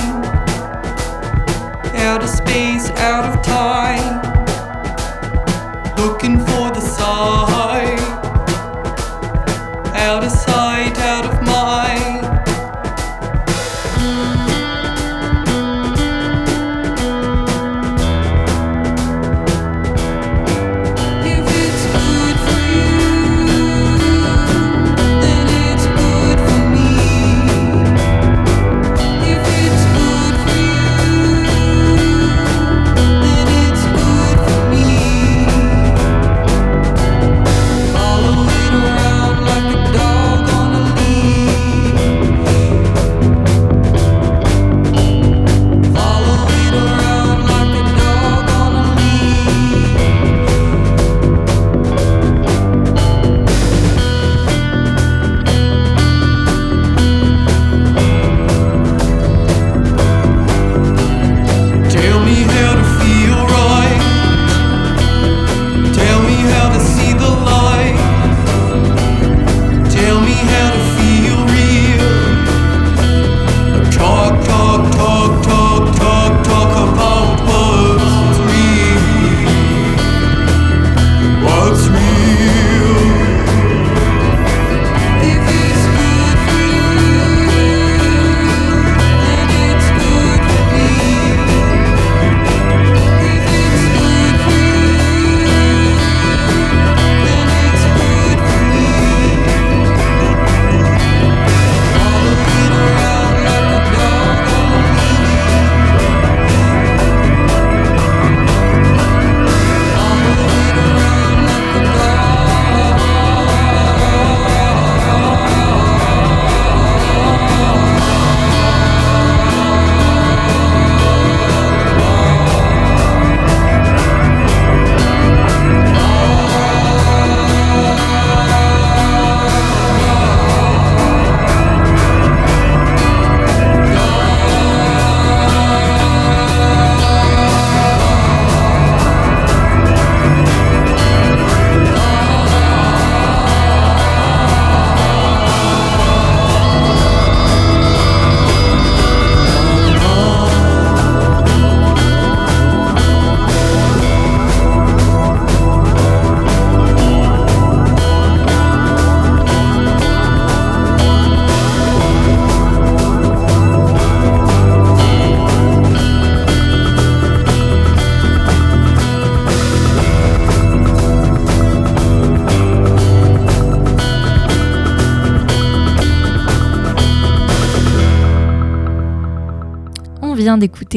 out 2.06 2.22
of 2.22 2.30
space, 2.30 2.92
out 2.92 3.26
of 3.26 3.44
time, 3.44 3.91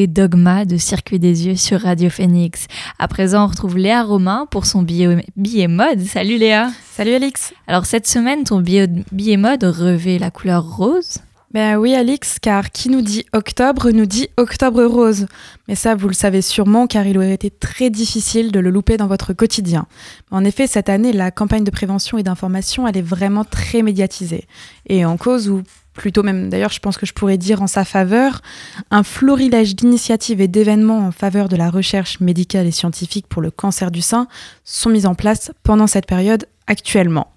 Dogma 0.02 0.64
de 0.64 0.76
Circuit 0.76 1.18
des 1.18 1.46
Yeux 1.46 1.56
sur 1.56 1.80
Radio 1.80 2.10
Phoenix. 2.10 2.66
À 2.98 3.06
présent, 3.06 3.44
on 3.44 3.46
retrouve 3.46 3.78
Léa 3.78 4.02
Romain 4.02 4.46
pour 4.50 4.66
son 4.66 4.82
billet, 4.82 5.24
billet 5.36 5.68
mode. 5.68 6.00
Salut 6.00 6.36
Léa 6.36 6.70
Salut 6.90 7.14
Alix. 7.14 7.54
Alors 7.68 7.86
cette 7.86 8.06
semaine, 8.06 8.42
ton 8.44 8.60
billet, 8.60 8.88
billet 9.12 9.36
mode 9.36 9.62
revêt 9.62 10.18
la 10.18 10.30
couleur 10.30 10.76
rose. 10.76 11.18
Ben 11.52 11.76
oui 11.76 11.94
Alix, 11.94 12.40
car 12.40 12.72
qui 12.72 12.88
nous 12.88 13.02
dit 13.02 13.24
octobre 13.32 13.92
nous 13.92 14.06
dit 14.06 14.28
octobre 14.36 14.82
rose. 14.82 15.26
Mais 15.68 15.76
ça, 15.76 15.94
vous 15.94 16.08
le 16.08 16.14
savez 16.14 16.42
sûrement, 16.42 16.88
car 16.88 17.06
il 17.06 17.16
aurait 17.16 17.32
été 17.32 17.48
très 17.48 17.90
difficile 17.90 18.50
de 18.50 18.58
le 18.58 18.70
louper 18.70 18.96
dans 18.96 19.06
votre 19.06 19.32
quotidien. 19.32 19.86
En 20.32 20.44
effet, 20.44 20.66
cette 20.66 20.88
année, 20.88 21.12
la 21.12 21.30
campagne 21.30 21.62
de 21.62 21.70
prévention 21.70 22.18
et 22.18 22.24
d'information, 22.24 22.88
elle 22.88 22.96
est 22.96 23.02
vraiment 23.02 23.44
très 23.44 23.82
médiatisée. 23.82 24.48
Et 24.88 25.04
en 25.04 25.16
cause, 25.16 25.48
ou 25.48 25.62
plutôt 25.94 26.22
même 26.22 26.50
d'ailleurs, 26.50 26.72
je 26.72 26.80
pense 26.80 26.98
que 26.98 27.06
je 27.06 27.12
pourrais 27.12 27.38
dire 27.38 27.62
en 27.62 27.66
sa 27.66 27.84
faveur, 27.84 28.42
un 28.90 29.02
florilège 29.02 29.74
d'initiatives 29.74 30.40
et 30.40 30.48
d'événements 30.48 31.06
en 31.06 31.12
faveur 31.12 31.48
de 31.48 31.56
la 31.56 31.70
recherche 31.70 32.20
médicale 32.20 32.66
et 32.66 32.72
scientifique 32.72 33.26
pour 33.28 33.40
le 33.40 33.50
cancer 33.50 33.90
du 33.90 34.02
sein 34.02 34.26
sont 34.64 34.90
mis 34.90 35.06
en 35.06 35.14
place 35.14 35.52
pendant 35.62 35.86
cette 35.86 36.06
période 36.06 36.46
actuellement. 36.66 37.28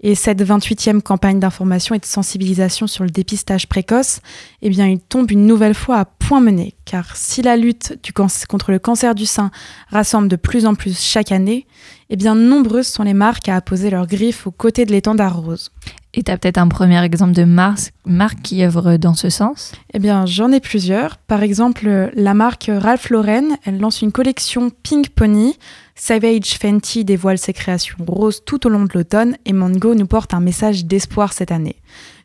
Et 0.00 0.14
cette 0.14 0.42
28e 0.42 1.00
campagne 1.00 1.40
d'information 1.40 1.94
et 1.94 1.98
de 1.98 2.04
sensibilisation 2.04 2.86
sur 2.86 3.02
le 3.02 3.10
dépistage 3.10 3.66
précoce, 3.66 4.20
eh 4.60 4.68
bien, 4.68 4.86
il 4.86 5.00
tombe 5.00 5.30
une 5.30 5.46
nouvelle 5.46 5.74
fois 5.74 5.96
à 5.96 6.04
point 6.04 6.40
mené. 6.40 6.74
Car 6.84 7.16
si 7.16 7.40
la 7.40 7.56
lutte 7.56 7.98
contre 8.46 8.72
le 8.72 8.78
cancer 8.78 9.14
du 9.14 9.24
sein 9.24 9.50
rassemble 9.90 10.28
de 10.28 10.36
plus 10.36 10.66
en 10.66 10.74
plus 10.74 11.00
chaque 11.00 11.32
année, 11.32 11.66
eh 12.10 12.16
bien, 12.16 12.34
nombreuses 12.34 12.88
sont 12.88 13.04
les 13.04 13.14
marques 13.14 13.48
à 13.48 13.56
apposer 13.56 13.88
leurs 13.88 14.06
griffes 14.06 14.46
aux 14.46 14.50
côtés 14.50 14.84
de 14.84 14.92
l'étendard 14.92 15.40
rose. 15.40 15.72
Et 16.18 16.22
tu 16.22 16.30
as 16.32 16.38
peut-être 16.38 16.56
un 16.56 16.68
premier 16.68 17.02
exemple 17.04 17.32
de 17.34 17.44
mar- 17.44 17.76
marque 18.06 18.40
qui 18.40 18.64
œuvre 18.64 18.96
dans 18.96 19.12
ce 19.12 19.28
sens? 19.28 19.72
Eh 19.92 19.98
bien, 19.98 20.24
j'en 20.24 20.50
ai 20.50 20.60
plusieurs. 20.60 21.18
Par 21.18 21.42
exemple, 21.42 22.10
la 22.14 22.32
marque 22.32 22.70
Ralph 22.74 23.10
Lauren, 23.10 23.44
elle 23.66 23.78
lance 23.78 24.00
une 24.00 24.12
collection 24.12 24.70
Pink 24.82 25.10
Pony. 25.10 25.58
Savage 25.94 26.56
Fenty 26.58 27.04
dévoile 27.04 27.36
ses 27.36 27.52
créations 27.52 27.96
roses 28.06 28.42
tout 28.46 28.66
au 28.66 28.70
long 28.70 28.84
de 28.84 28.90
l'automne 28.94 29.36
et 29.44 29.52
Mango 29.52 29.94
nous 29.94 30.06
porte 30.06 30.32
un 30.32 30.40
message 30.40 30.86
d'espoir 30.86 31.34
cette 31.34 31.52
année. 31.52 31.76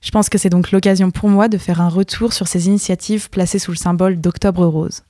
Je 0.02 0.12
pense 0.12 0.30
que 0.30 0.38
c'est 0.38 0.50
donc 0.50 0.72
l'occasion 0.72 1.12
pour 1.12 1.28
moi 1.28 1.50
de 1.50 1.58
faire 1.58 1.82
un 1.82 1.90
retour 1.90 2.32
sur 2.32 2.48
ces 2.48 2.68
initiatives 2.68 3.30
placées 3.30 3.60
sous 3.60 3.72
le 3.72 3.78
symbole 3.78 4.22
d'Octobre 4.22 4.66
Rose. 4.66 5.04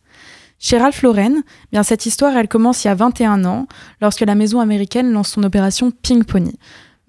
Chez 0.59 0.77
Ralph 0.79 1.01
Lauren, 1.03 1.33
eh 1.37 1.67
bien 1.71 1.81
cette 1.83 2.05
histoire, 2.07 2.35
elle 2.35 2.47
commence 2.47 2.83
il 2.83 2.87
y 2.87 2.91
a 2.91 2.95
21 2.95 3.45
ans, 3.45 3.67
lorsque 3.99 4.21
la 4.21 4.35
maison 4.35 4.59
américaine 4.59 5.11
lance 5.11 5.29
son 5.29 5.43
opération 5.43 5.91
Pink 5.91 6.25
Pony. 6.25 6.53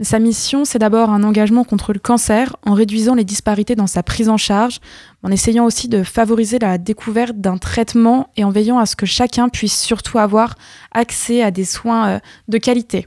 Sa 0.03 0.19
mission, 0.19 0.65
c'est 0.65 0.81
d'abord 0.81 1.11
un 1.11 1.23
engagement 1.23 1.63
contre 1.63 1.93
le 1.93 2.01
cancer 2.01 2.57
en 2.67 2.75
réduisant 2.75 3.15
les 3.15 3.25
disparités 3.25 3.77
dans 3.77 3.87
sa 3.87 4.03
prise 4.03 4.29
en 4.29 4.37
charge, 4.37 4.81
en 5.23 5.31
essayant 5.31 5.65
aussi 5.65 5.89
de 5.89 6.03
favoriser 6.03 6.59
la 6.59 6.77
découverte 6.77 7.37
d'un 7.37 7.57
traitement 7.57 8.29
et 8.37 8.43
en 8.43 8.51
veillant 8.51 8.81
à 8.81 8.87
ce 8.87 8.97
que 8.97 9.07
chacun 9.07 9.49
puisse 9.49 9.81
surtout 9.81 10.19
avoir 10.19 10.57
accès 10.91 11.41
à 11.41 11.53
des 11.53 11.65
soins 11.65 12.09
euh, 12.09 12.19
de 12.49 12.59
qualité. 12.59 13.07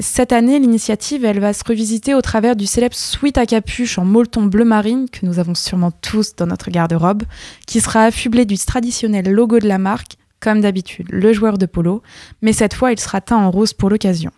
Cette 0.00 0.32
année, 0.32 0.58
l'initiative, 0.58 1.24
elle 1.24 1.40
va 1.40 1.54
se 1.54 1.64
revisiter 1.66 2.12
au 2.12 2.20
travers 2.20 2.56
du 2.56 2.66
célèbre 2.66 2.96
sweat 2.96 3.38
à 3.38 3.46
capuche 3.46 3.98
en 3.98 4.04
molleton 4.04 4.44
bleu 4.44 4.64
marine 4.64 5.08
que 5.08 5.24
nous 5.24 5.38
avons 5.38 5.54
sûrement 5.54 5.92
tous 5.92 6.34
dans 6.36 6.46
notre 6.46 6.70
garde-robe, 6.70 7.22
qui 7.66 7.80
sera 7.80 8.02
affublé 8.02 8.44
du 8.44 8.58
traditionnel 8.58 9.30
logo 9.30 9.60
de 9.60 9.68
la 9.68 9.78
marque, 9.78 10.18
comme 10.40 10.60
d'habitude, 10.60 11.06
le 11.10 11.32
joueur 11.32 11.58
de 11.58 11.66
polo, 11.66 12.02
mais 12.42 12.52
cette 12.52 12.74
fois, 12.74 12.92
il 12.92 13.00
sera 13.00 13.20
teint 13.20 13.38
en 13.38 13.50
rose 13.50 13.72
pour 13.72 13.90
l'occasion. 13.90 14.30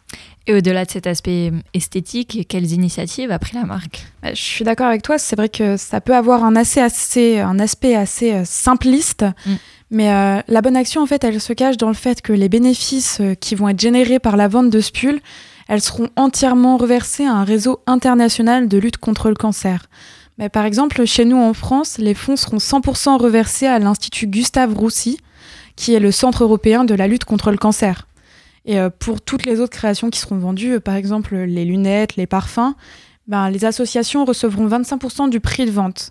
Et 0.46 0.54
au-delà 0.54 0.84
de 0.84 0.90
cet 0.90 1.06
aspect 1.06 1.52
esthétique, 1.74 2.46
quelles 2.48 2.72
initiatives 2.72 3.30
a 3.30 3.38
pris 3.38 3.54
la 3.54 3.64
marque? 3.64 4.06
Bah, 4.22 4.32
Je 4.32 4.40
suis 4.40 4.64
d'accord 4.64 4.86
avec 4.86 5.02
toi, 5.02 5.18
c'est 5.18 5.36
vrai 5.36 5.48
que 5.48 5.76
ça 5.76 6.00
peut 6.00 6.14
avoir 6.14 6.44
un, 6.44 6.56
assez, 6.56 6.80
assez, 6.80 7.40
un 7.40 7.58
aspect 7.58 7.94
assez 7.94 8.32
euh, 8.32 8.42
simpliste, 8.44 9.24
Mm. 9.46 9.52
mais 9.90 10.12
euh, 10.12 10.40
la 10.48 10.62
bonne 10.62 10.76
action, 10.76 11.02
en 11.02 11.06
fait, 11.06 11.24
elle 11.24 11.40
se 11.40 11.52
cache 11.52 11.76
dans 11.76 11.88
le 11.88 11.94
fait 11.94 12.22
que 12.22 12.32
les 12.32 12.48
bénéfices 12.48 13.18
euh, 13.20 13.34
qui 13.34 13.54
vont 13.54 13.68
être 13.68 13.80
générés 13.80 14.18
par 14.18 14.36
la 14.36 14.48
vente 14.48 14.70
de 14.70 14.80
ce 14.80 14.92
pull, 14.92 15.20
elles 15.68 15.82
seront 15.82 16.08
entièrement 16.16 16.76
reversées 16.76 17.26
à 17.26 17.32
un 17.32 17.44
réseau 17.44 17.80
international 17.86 18.68
de 18.68 18.78
lutte 18.78 18.96
contre 18.96 19.28
le 19.28 19.34
cancer. 19.34 19.86
Mais 20.38 20.48
par 20.48 20.64
exemple, 20.64 21.04
chez 21.04 21.24
nous 21.24 21.36
en 21.36 21.52
France, 21.52 21.98
les 21.98 22.14
fonds 22.14 22.36
seront 22.36 22.58
100% 22.58 23.20
reversés 23.20 23.66
à 23.66 23.78
l'Institut 23.78 24.28
Gustave 24.28 24.72
Roussy, 24.72 25.18
qui 25.78 25.94
est 25.94 26.00
le 26.00 26.10
Centre 26.10 26.42
européen 26.42 26.84
de 26.84 26.94
la 26.94 27.06
lutte 27.06 27.24
contre 27.24 27.52
le 27.52 27.56
cancer. 27.56 28.08
Et 28.64 28.80
euh, 28.80 28.90
pour 28.90 29.20
toutes 29.20 29.46
les 29.46 29.60
autres 29.60 29.72
créations 29.72 30.10
qui 30.10 30.18
seront 30.18 30.36
vendues, 30.36 30.74
euh, 30.74 30.80
par 30.80 30.96
exemple 30.96 31.36
les 31.36 31.64
lunettes, 31.64 32.16
les 32.16 32.26
parfums, 32.26 32.74
ben, 33.28 33.48
les 33.48 33.64
associations 33.64 34.24
recevront 34.24 34.66
25% 34.66 35.30
du 35.30 35.38
prix 35.38 35.66
de 35.66 35.70
vente. 35.70 36.10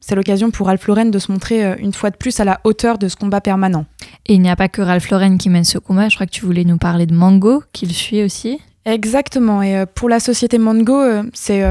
C'est 0.00 0.16
l'occasion 0.16 0.50
pour 0.50 0.66
Ralph 0.66 0.86
Lauren 0.88 1.06
de 1.06 1.18
se 1.20 1.30
montrer 1.30 1.64
euh, 1.64 1.76
une 1.78 1.92
fois 1.92 2.10
de 2.10 2.16
plus 2.16 2.40
à 2.40 2.44
la 2.44 2.60
hauteur 2.64 2.98
de 2.98 3.06
ce 3.06 3.14
combat 3.14 3.40
permanent. 3.40 3.86
Et 4.26 4.34
il 4.34 4.42
n'y 4.42 4.50
a 4.50 4.56
pas 4.56 4.68
que 4.68 4.82
Ralph 4.82 5.08
Lauren 5.10 5.38
qui 5.38 5.48
mène 5.48 5.64
ce 5.64 5.78
combat, 5.78 6.08
je 6.08 6.16
crois 6.16 6.26
que 6.26 6.32
tu 6.32 6.44
voulais 6.44 6.64
nous 6.64 6.78
parler 6.78 7.06
de 7.06 7.14
Mango, 7.14 7.62
qui 7.72 7.86
le 7.86 7.92
suit 7.92 8.24
aussi. 8.24 8.58
Exactement. 8.84 9.62
Et 9.62 9.84
pour 9.94 10.08
la 10.08 10.18
société 10.18 10.58
Mango, 10.58 11.00
c'est 11.32 11.62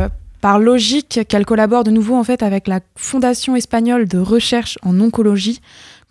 par 0.44 0.60
logique 0.60 1.22
qu'elle 1.28 1.46
collabore 1.46 1.84
de 1.84 1.92
nouveau 1.92 2.16
en 2.16 2.24
fait 2.24 2.42
avec 2.42 2.68
la 2.68 2.80
Fondation 2.96 3.56
espagnole 3.56 4.08
de 4.08 4.18
recherche 4.18 4.78
en 4.82 5.00
oncologie. 5.00 5.62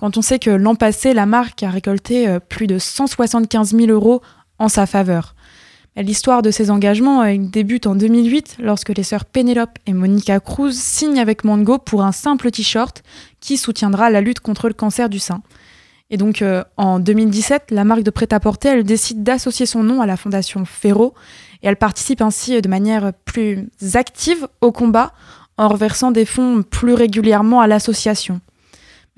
Quand 0.03 0.17
on 0.17 0.23
sait 0.23 0.41
que 0.41 0.51
l'an 0.51 0.75
passé, 0.75 1.15
la 1.15 1.27
marque 1.27 1.63
a 1.63 1.71
récolté 1.71 2.27
euh, 2.27 2.41
plus 2.41 2.67
de 2.67 2.81
175 2.81 3.73
000 3.73 3.93
euros 3.93 4.21
en 4.59 4.69
sa 4.69 4.85
faveur. 4.85 5.37
L'histoire 5.95 6.43
de 6.43 6.51
ces 6.51 6.73
engagements 6.73 7.23
euh, 7.23 7.37
débute 7.39 7.87
en 7.87 7.95
2008 7.95 8.57
lorsque 8.59 8.89
les 8.89 9.05
sœurs 9.05 9.25
Penelope 9.25 9.79
et 9.87 9.93
Monica 9.93 10.41
Cruz 10.41 10.73
signent 10.73 11.21
avec 11.21 11.45
Mango 11.45 11.79
pour 11.79 12.03
un 12.03 12.11
simple 12.11 12.51
t-shirt 12.51 13.05
qui 13.39 13.57
soutiendra 13.57 14.11
la 14.11 14.21
lutte 14.21 14.41
contre 14.41 14.67
le 14.67 14.75
cancer 14.75 15.09
du 15.09 15.21
sein. 15.21 15.41
Et 16.11 16.17
donc 16.17 16.43
euh, 16.43 16.65
en 16.77 16.99
2017, 16.99 17.71
la 17.71 17.85
marque 17.85 18.03
de 18.03 18.11
prêt-à-porter, 18.11 18.71
elle 18.71 18.83
décide 18.83 19.23
d'associer 19.23 19.67
son 19.67 19.85
nom 19.85 20.01
à 20.01 20.07
la 20.07 20.17
fondation 20.17 20.65
Ferro 20.65 21.15
et 21.63 21.69
elle 21.69 21.77
participe 21.77 22.23
ainsi 22.23 22.61
de 22.61 22.69
manière 22.69 23.13
plus 23.25 23.69
active 23.95 24.49
au 24.63 24.73
combat 24.73 25.13
en 25.59 25.69
reversant 25.69 26.11
des 26.11 26.25
fonds 26.25 26.65
plus 26.69 26.95
régulièrement 26.95 27.61
à 27.61 27.69
l'association. 27.69 28.41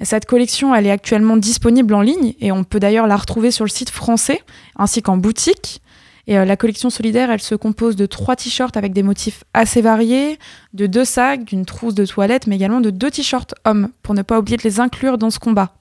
Cette 0.02 0.26
collection, 0.26 0.74
elle 0.74 0.86
est 0.86 0.90
actuellement 0.90 1.36
disponible 1.36 1.94
en 1.94 2.00
ligne 2.00 2.34
et 2.40 2.50
on 2.50 2.64
peut 2.64 2.80
d'ailleurs 2.80 3.06
la 3.06 3.16
retrouver 3.16 3.50
sur 3.50 3.64
le 3.64 3.70
site 3.70 3.90
français 3.90 4.42
ainsi 4.76 5.02
qu'en 5.02 5.16
boutique. 5.16 5.80
Et 6.26 6.38
euh, 6.38 6.44
la 6.44 6.56
collection 6.56 6.90
solidaire, 6.90 7.30
elle 7.30 7.40
se 7.40 7.54
compose 7.54 7.96
de 7.96 8.06
trois 8.06 8.34
t-shirts 8.34 8.76
avec 8.76 8.92
des 8.92 9.02
motifs 9.02 9.44
assez 9.52 9.82
variés, 9.82 10.38
de 10.72 10.86
deux 10.86 11.04
sacs, 11.04 11.44
d'une 11.44 11.66
trousse 11.66 11.94
de 11.94 12.06
toilette, 12.06 12.46
mais 12.46 12.56
également 12.56 12.80
de 12.80 12.90
deux 12.90 13.10
t-shirts 13.10 13.54
hommes, 13.64 13.90
pour 14.02 14.14
ne 14.14 14.22
pas 14.22 14.38
oublier 14.38 14.56
de 14.56 14.62
les 14.62 14.80
inclure 14.80 15.18
dans 15.18 15.30
ce 15.30 15.38
combat. 15.38 15.74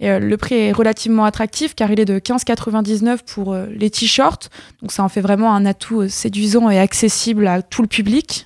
Et 0.00 0.10
euh, 0.10 0.18
le 0.18 0.36
prix 0.36 0.56
est 0.56 0.72
relativement 0.72 1.24
attractif 1.24 1.74
car 1.74 1.90
il 1.90 2.00
est 2.00 2.04
de 2.04 2.18
15,99 2.18 3.18
pour 3.26 3.52
euh, 3.52 3.66
les 3.70 3.90
t-shirts, 3.90 4.50
donc 4.82 4.92
ça 4.92 5.02
en 5.02 5.08
fait 5.08 5.20
vraiment 5.20 5.54
un 5.54 5.64
atout 5.64 6.08
séduisant 6.08 6.68
et 6.68 6.78
accessible 6.78 7.46
à 7.46 7.62
tout 7.62 7.82
le 7.82 7.88
public. 7.88 8.45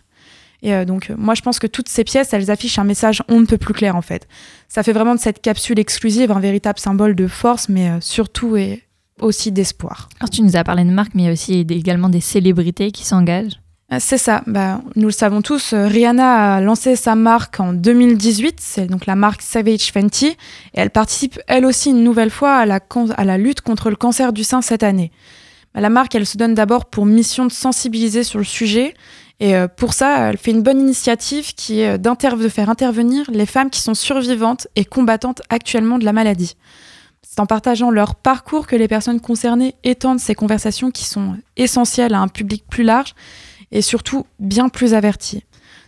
Et 0.62 0.74
euh, 0.74 0.84
donc 0.84 1.10
euh, 1.10 1.14
moi 1.16 1.34
je 1.34 1.42
pense 1.42 1.58
que 1.58 1.66
toutes 1.66 1.88
ces 1.88 2.04
pièces, 2.04 2.32
elles 2.32 2.50
affichent 2.50 2.78
un 2.78 2.84
message 2.84 3.22
on 3.28 3.40
ne 3.40 3.46
peut 3.46 3.58
plus 3.58 3.74
clair 3.74 3.96
en 3.96 4.02
fait. 4.02 4.28
Ça 4.68 4.82
fait 4.82 4.92
vraiment 4.92 5.14
de 5.14 5.20
cette 5.20 5.40
capsule 5.40 5.78
exclusive 5.78 6.30
un 6.32 6.40
véritable 6.40 6.78
symbole 6.78 7.14
de 7.14 7.26
force, 7.26 7.68
mais 7.68 7.88
euh, 7.90 7.98
surtout 8.00 8.56
et 8.56 8.82
aussi 9.20 9.52
d'espoir. 9.52 10.08
Alors 10.20 10.30
tu 10.30 10.42
nous 10.42 10.56
as 10.56 10.64
parlé 10.64 10.84
de 10.84 10.90
marque, 10.90 11.14
mais 11.14 11.22
il 11.22 11.26
y 11.26 11.28
a 11.28 11.32
aussi 11.32 11.60
également 11.60 12.08
des 12.08 12.20
célébrités 12.20 12.90
qui 12.90 13.04
s'engagent. 13.04 13.60
C'est 13.98 14.18
ça. 14.18 14.44
Bah, 14.46 14.80
nous 14.94 15.06
le 15.06 15.12
savons 15.12 15.42
tous, 15.42 15.74
Rihanna 15.74 16.54
a 16.54 16.60
lancé 16.60 16.94
sa 16.94 17.16
marque 17.16 17.58
en 17.58 17.72
2018. 17.72 18.58
C'est 18.60 18.86
donc 18.86 19.04
la 19.06 19.16
marque 19.16 19.42
Savage 19.42 19.90
Fenty. 19.92 20.26
Et 20.28 20.36
elle 20.74 20.90
participe, 20.90 21.40
elle 21.48 21.64
aussi, 21.66 21.90
une 21.90 22.04
nouvelle 22.04 22.30
fois 22.30 22.54
à 22.54 22.66
la, 22.66 22.78
con- 22.78 23.10
à 23.16 23.24
la 23.24 23.36
lutte 23.36 23.62
contre 23.62 23.90
le 23.90 23.96
cancer 23.96 24.32
du 24.32 24.44
sein 24.44 24.62
cette 24.62 24.84
année. 24.84 25.10
Bah, 25.74 25.80
la 25.80 25.90
marque, 25.90 26.14
elle 26.14 26.24
se 26.24 26.36
donne 26.38 26.54
d'abord 26.54 26.84
pour 26.86 27.04
mission 27.04 27.46
de 27.46 27.50
sensibiliser 27.52 28.22
sur 28.22 28.38
le 28.38 28.44
sujet. 28.44 28.94
Et 29.40 29.56
euh, 29.56 29.68
pour 29.68 29.94
ça, 29.94 30.28
elle 30.28 30.36
fait 30.36 30.50
une 30.50 30.62
bonne 30.62 30.80
initiative 30.80 31.54
qui 31.54 31.80
est 31.80 31.98
euh, 31.98 32.36
de 32.36 32.48
faire 32.48 32.68
intervenir 32.68 33.28
les 33.32 33.46
femmes 33.46 33.70
qui 33.70 33.80
sont 33.80 33.94
survivantes 33.94 34.68
et 34.76 34.84
combattantes 34.84 35.42
actuellement 35.48 35.98
de 35.98 36.04
la 36.04 36.12
maladie. 36.12 36.56
C'est 37.22 37.40
en 37.40 37.46
partageant 37.46 37.90
leur 37.90 38.16
parcours 38.16 38.66
que 38.66 38.76
les 38.76 38.88
personnes 38.88 39.20
concernées 39.20 39.74
étendent 39.82 40.20
ces 40.20 40.34
conversations 40.34 40.90
qui 40.90 41.04
sont 41.04 41.36
essentielles 41.56 42.14
à 42.14 42.20
un 42.20 42.28
public 42.28 42.64
plus 42.68 42.84
large 42.84 43.14
et 43.72 43.82
surtout 43.82 44.26
bien 44.38 44.68
plus 44.68 44.94
averti. 44.94 45.44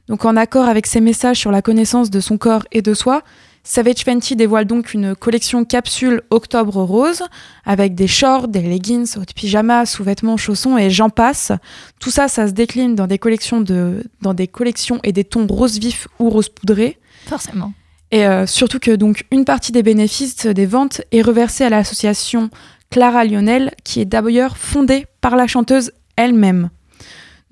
Donc 0.08 0.24
en 0.24 0.36
accord 0.36 0.66
avec 0.66 0.86
ces 0.86 1.00
messages 1.00 1.38
sur 1.38 1.50
la 1.50 1.62
connaissance 1.62 2.10
de 2.10 2.20
son 2.20 2.38
corps 2.38 2.64
et 2.72 2.80
de 2.80 2.94
soi, 2.94 3.22
Savage 3.64 4.04
Fenty 4.04 4.34
dévoile 4.34 4.64
donc 4.64 4.92
une 4.92 5.14
collection 5.14 5.64
capsule 5.64 6.22
Octobre 6.30 6.82
Rose 6.82 7.22
avec 7.64 7.94
des 7.94 8.08
shorts, 8.08 8.48
des 8.48 8.60
leggings, 8.60 9.16
hautes 9.16 9.34
pyjamas, 9.34 9.86
sous-vêtements, 9.86 10.36
chaussons 10.36 10.76
et 10.76 10.90
j'en 10.90 11.10
passe. 11.10 11.52
Tout 12.00 12.10
ça, 12.10 12.26
ça 12.26 12.48
se 12.48 12.52
décline 12.52 12.96
dans 12.96 13.06
des 13.06 13.18
collections, 13.18 13.60
de, 13.60 14.02
dans 14.20 14.34
des 14.34 14.48
collections 14.48 14.98
et 15.04 15.12
des 15.12 15.24
tons 15.24 15.46
rose 15.46 15.78
vif 15.78 16.08
ou 16.18 16.28
rose 16.28 16.48
poudré. 16.48 16.98
Forcément. 17.26 17.72
Et 18.10 18.26
euh, 18.26 18.46
surtout 18.46 18.80
que 18.80 18.90
donc 18.90 19.26
une 19.30 19.44
partie 19.44 19.72
des 19.72 19.82
bénéfices 19.82 20.46
des 20.46 20.66
ventes 20.66 21.00
est 21.12 21.22
reversée 21.22 21.64
à 21.64 21.70
l'association 21.70 22.50
Clara 22.90 23.24
Lionel, 23.24 23.72
qui 23.84 24.00
est 24.00 24.04
d'ailleurs 24.04 24.58
fondée 24.58 25.06
par 25.20 25.36
la 25.36 25.46
chanteuse 25.46 25.92
elle-même. 26.16 26.68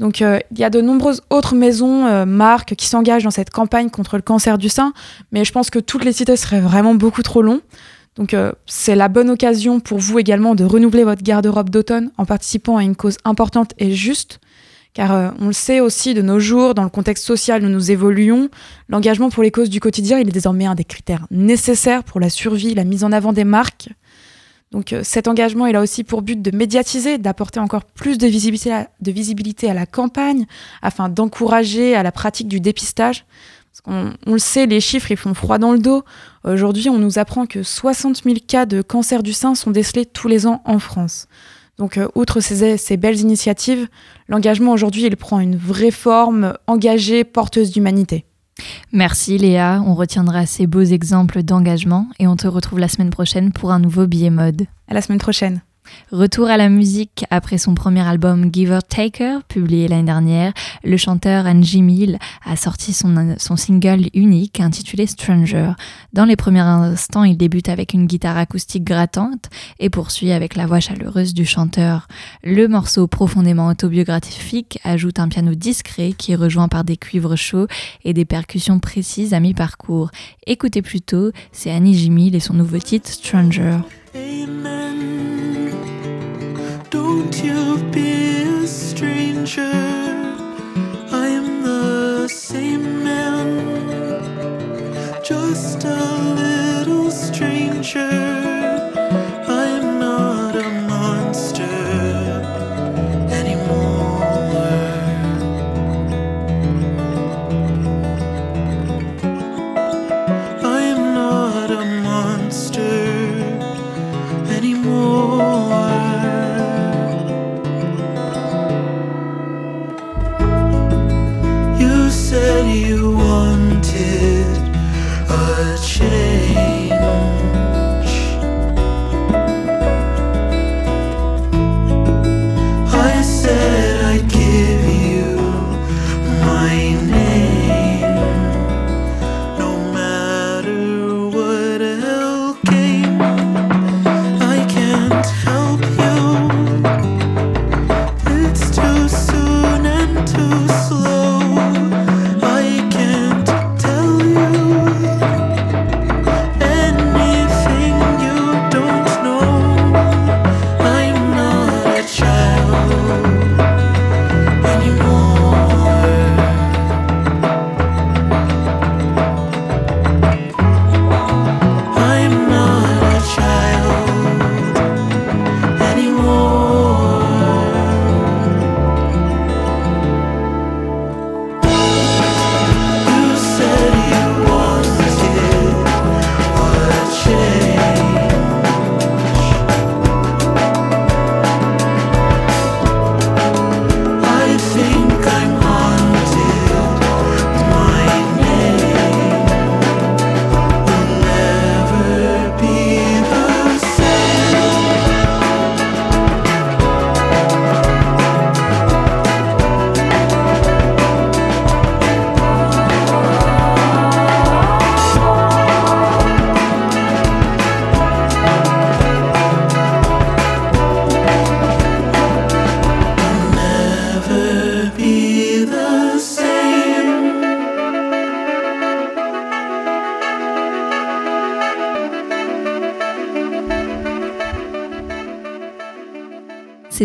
Donc 0.01 0.23
euh, 0.23 0.39
il 0.51 0.59
y 0.59 0.65
a 0.65 0.71
de 0.71 0.81
nombreuses 0.81 1.21
autres 1.29 1.55
maisons, 1.55 2.07
euh, 2.07 2.25
marques 2.25 2.75
qui 2.75 2.87
s'engagent 2.87 3.25
dans 3.25 3.31
cette 3.31 3.51
campagne 3.51 3.91
contre 3.91 4.17
le 4.17 4.23
cancer 4.23 4.57
du 4.57 4.71
sein, 4.71 4.95
mais 5.31 5.45
je 5.45 5.53
pense 5.53 5.69
que 5.69 5.79
toutes 5.79 6.05
les 6.05 6.13
citer 6.13 6.37
seraient 6.37 6.63
vraiment 6.63 6.95
beaucoup 6.95 7.23
trop 7.23 7.43
long. 7.43 7.61
Donc 8.17 8.33
euh, 8.33 8.51
c'est 8.67 8.97
la 8.97 9.09
bonne 9.09 9.29
occasion 9.29 9.79
pour 9.79 9.99
vous 9.99 10.19
également 10.19 10.55
de 10.55 10.65
renouveler 10.65 11.05
votre 11.05 11.23
garde-robe 11.23 11.69
d'automne 11.69 12.11
en 12.17 12.25
participant 12.25 12.79
à 12.79 12.83
une 12.83 12.97
cause 12.97 13.19
importante 13.25 13.73
et 13.79 13.93
juste. 13.93 14.41
Car 14.93 15.35
on 15.39 15.47
le 15.47 15.53
sait 15.53 15.79
aussi 15.79 16.15
de 16.15 16.23
nos 16.23 16.41
jours, 16.41 16.75
dans 16.75 16.83
le 16.83 16.91
contexte 16.91 17.25
social 17.25 17.65
où 17.65 17.69
nous 17.69 17.93
évoluons, 17.93 18.49
l'engagement 18.89 19.31
pour 19.31 19.45
les 19.45 19.53
causes 19.53 19.71
du 19.71 19.79
quotidien, 19.79 20.19
il 20.19 20.29
est 20.29 20.33
désormais 20.33 20.67
un 20.67 20.75
des 20.75 20.83
critères 20.83 21.27
nécessaires 21.31 22.03
pour 22.03 22.19
la 22.19 22.29
survie, 22.29 22.75
la 22.75 22.83
mise 22.83 23.05
en 23.05 23.13
avant 23.13 23.33
des 23.33 23.45
marques. 23.45 23.91
Donc 24.71 24.93
euh, 24.93 25.01
cet 25.03 25.27
engagement, 25.27 25.67
il 25.67 25.75
a 25.75 25.81
aussi 25.81 26.05
pour 26.05 26.23
but 26.23 26.41
de 26.41 26.57
médiatiser, 26.57 27.19
d'apporter 27.19 27.59
encore 27.59 27.85
plus 27.85 28.19
de 28.19 28.27
visibilité, 28.27 29.69
à, 29.71 29.75
la 29.75 29.87
campagne, 29.87 30.47
afin 30.81 31.09
d'encourager 31.09 31.95
à 31.95 32.03
la 32.03 32.13
pratique 32.13 32.49
du 32.49 32.61
dépistage. 32.61 33.25
On 33.87 34.13
le 34.27 34.39
sait, 34.39 34.67
les 34.67 34.81
chiffres, 34.81 35.11
ils 35.11 35.17
font 35.17 35.33
froid 35.33 35.59
dans 35.59 35.73
le 35.73 35.79
dos. 35.79 36.05
Aujourd'hui, 36.45 36.91
on 36.91 36.99
nous 36.99 37.19
apprend 37.19 37.47
que 37.47 37.63
60 37.63 38.25
000 38.25 38.37
cas 38.47 38.67
de 38.67 38.83
cancer 38.83 39.23
du 39.23 39.33
sein 39.33 39.55
sont 39.55 39.71
décelés 39.71 40.07
tous 40.07 40.29
les 40.29 40.47
ans 40.47 40.61
en 40.65 40.79
France. 40.79 41.29
Donc, 41.79 41.97
euh, 41.97 42.09
outre 42.15 42.41
ces, 42.41 42.77
ces 42.77 42.97
belles 42.97 43.21
initiatives, 43.21 43.89
l'engagement 44.29 44.73
aujourd'hui, 44.73 45.05
il 45.05 45.17
prend 45.17 45.41
une 45.41 45.57
vraie 45.57 45.93
forme 45.93 46.55
engagée, 46.67 47.25
porteuse 47.25 47.71
d'humanité. 47.71 48.27
Merci 48.93 49.39
Léa, 49.39 49.83
on 49.87 49.95
retiendra 49.95 50.47
ces 50.47 50.67
beaux 50.67 50.83
exemples 50.83 51.43
d'engagement 51.43 52.09
et 52.19 52.27
on 52.27 52.37
te 52.37 52.47
retrouve 52.47 52.79
la 52.79 52.89
semaine 52.89 53.11
prochaine 53.11 53.53
pour 53.53 53.73
un 53.73 53.79
nouveau 53.79 54.07
billet 54.07 54.31
mode. 54.31 54.67
À 54.89 54.95
la 54.95 55.03
semaine 55.03 55.19
prochaine. 55.19 55.61
Retour 56.13 56.49
à 56.49 56.57
la 56.57 56.69
musique 56.69 57.25
après 57.31 57.59
son 57.59 57.75
premier 57.75 58.01
album 58.01 58.51
Giver 58.53 58.81
Taker, 58.89 59.39
publié 59.49 59.87
l'année 59.89 60.03
dernière, 60.03 60.53
le 60.83 60.97
chanteur 60.97 61.47
Angie 61.47 61.83
Mill 61.83 62.19
a 62.45 62.57
sorti 62.57 62.93
son, 62.93 63.37
son, 63.39 63.57
single 63.57 64.09
unique 64.15 64.61
intitulé 64.61 65.07
Stranger. 65.07 65.73
Dans 66.13 66.25
les 66.25 66.37
premiers 66.37 66.61
instants, 66.61 67.25
il 67.25 67.37
débute 67.37 67.69
avec 67.69 67.95
une 67.95 68.07
guitare 68.07 68.37
acoustique 68.37 68.85
grattante 68.85 69.51
et 69.79 69.91
poursuit 69.91 70.33
avec 70.33 70.57
la 70.57 70.67
voix 70.67 70.81
chaleureuse 70.81 71.35
du 71.35 71.45
chanteur. 71.45 72.09
Le 72.43 72.67
morceau 72.67 73.07
profondément 73.07 73.69
autobiographique 73.69 74.79
ajoute 74.83 75.21
un 75.21 75.29
piano 75.29 75.55
discret 75.55 76.13
qui 76.13 76.33
est 76.33 76.37
rejoint 76.37 76.69
par 76.69 76.85
des 76.85 76.97
cuivres 76.97 77.37
chauds 77.37 77.67
et 78.05 78.15
des 78.15 78.25
percussions 78.25 78.81
précises 78.81 79.35
à 79.35 79.41
mi-parcours. 79.41 80.11
Écoutez 80.47 80.83
plutôt, 80.83 81.31
c'est 81.53 81.71
Annie 81.71 81.91
et 82.33 82.41
son 82.41 82.55
nouveau 82.55 82.79
titre 82.79 83.11
Stranger. 83.11 83.79
Amen. 84.15 85.60
Don't 86.91 87.41
you 87.45 87.79
be 87.93 88.43
a 88.43 88.67
stranger. 88.67 89.63
I 91.13 91.29
am 91.29 91.63
the 91.63 92.27
same 92.27 93.05
man, 93.05 93.49
just 95.23 95.85
a 95.85 96.35
little 96.35 97.13
stranger. 97.13 98.90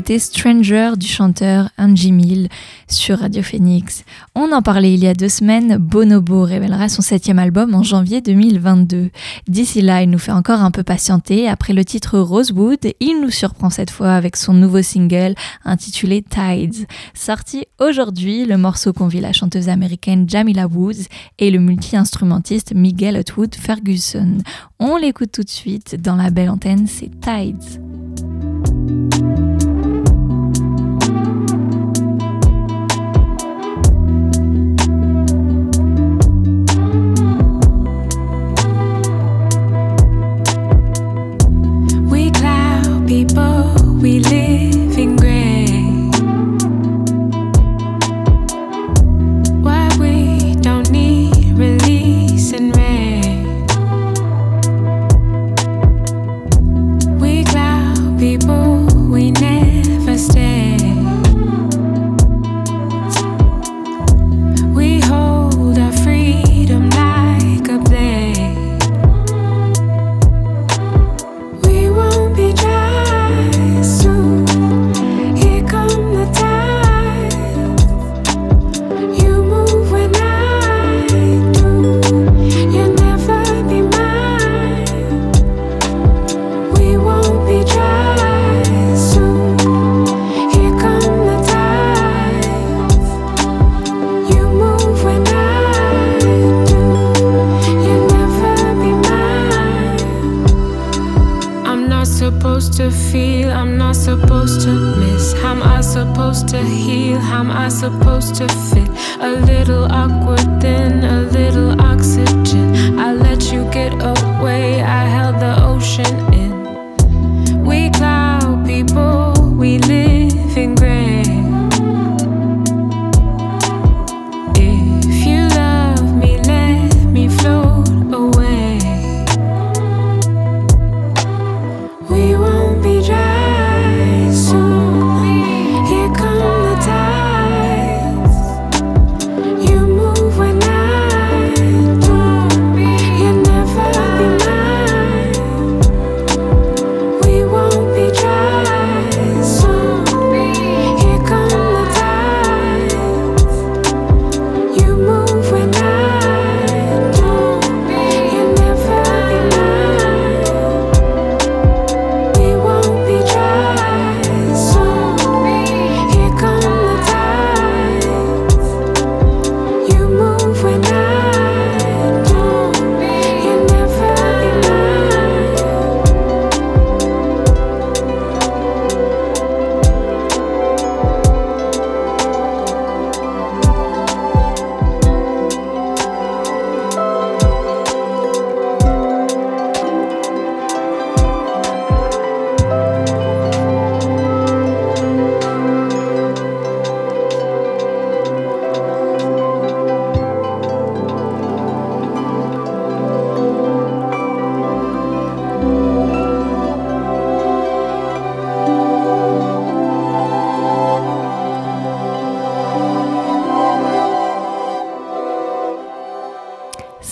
Stranger 0.08 0.92
du 0.98 1.08
chanteur 1.08 1.70
Angie 1.80 2.12
Mill 2.12 2.48
sur 2.88 3.20
Radio 3.20 3.42
Phoenix. 3.42 4.04
On 4.36 4.52
en 4.52 4.62
parlait 4.62 4.94
il 4.94 5.04
y 5.04 5.08
a 5.08 5.16
deux 5.16 5.30
semaines, 5.30 5.78
Bonobo 5.78 6.44
révélera 6.44 6.90
son 6.90 7.02
septième 7.02 7.40
album 7.40 7.74
en 7.74 7.82
janvier 7.82 8.22
2022. 8.22 9.10
D'ici 9.48 9.82
là, 9.82 10.04
il 10.04 10.10
nous 10.12 10.20
fait 10.20 10.32
encore 10.32 10.62
un 10.62 10.70
peu 10.70 10.84
patienter. 10.84 11.50
Après 11.50 11.74
le 11.74 11.84
titre 11.84 12.20
Rosewood, 12.20 12.94
il 13.00 13.20
nous 13.20 13.32
surprend 13.32 13.72
cette 13.72 13.90
fois 13.90 14.14
avec 14.14 14.36
son 14.36 14.54
nouveau 14.54 14.84
single 14.84 15.34
intitulé 15.66 16.24
Tides. 16.24 16.86
Sorti 17.16 17.66
aujourd'hui, 17.80 18.46
le 18.46 18.58
morceau 18.58 18.94
convie 18.94 19.22
la 19.22 19.34
chanteuse 19.34 19.70
américaine 19.70 20.30
Jamila 20.30 20.68
Woods 20.68 21.08
et 21.40 21.50
le 21.50 21.60
multi-instrumentiste 21.60 22.74
Miguel 22.76 23.16
Atwood 23.16 23.56
Ferguson. 23.56 24.38
On 24.80 24.98
l'écoute 24.98 25.32
tout 25.32 25.44
de 25.44 25.50
suite 25.50 26.00
dans 26.00 26.16
la 26.16 26.30
belle 26.30 26.52
antenne, 26.52 26.86
c'est 26.86 27.10
Tides. 27.20 27.82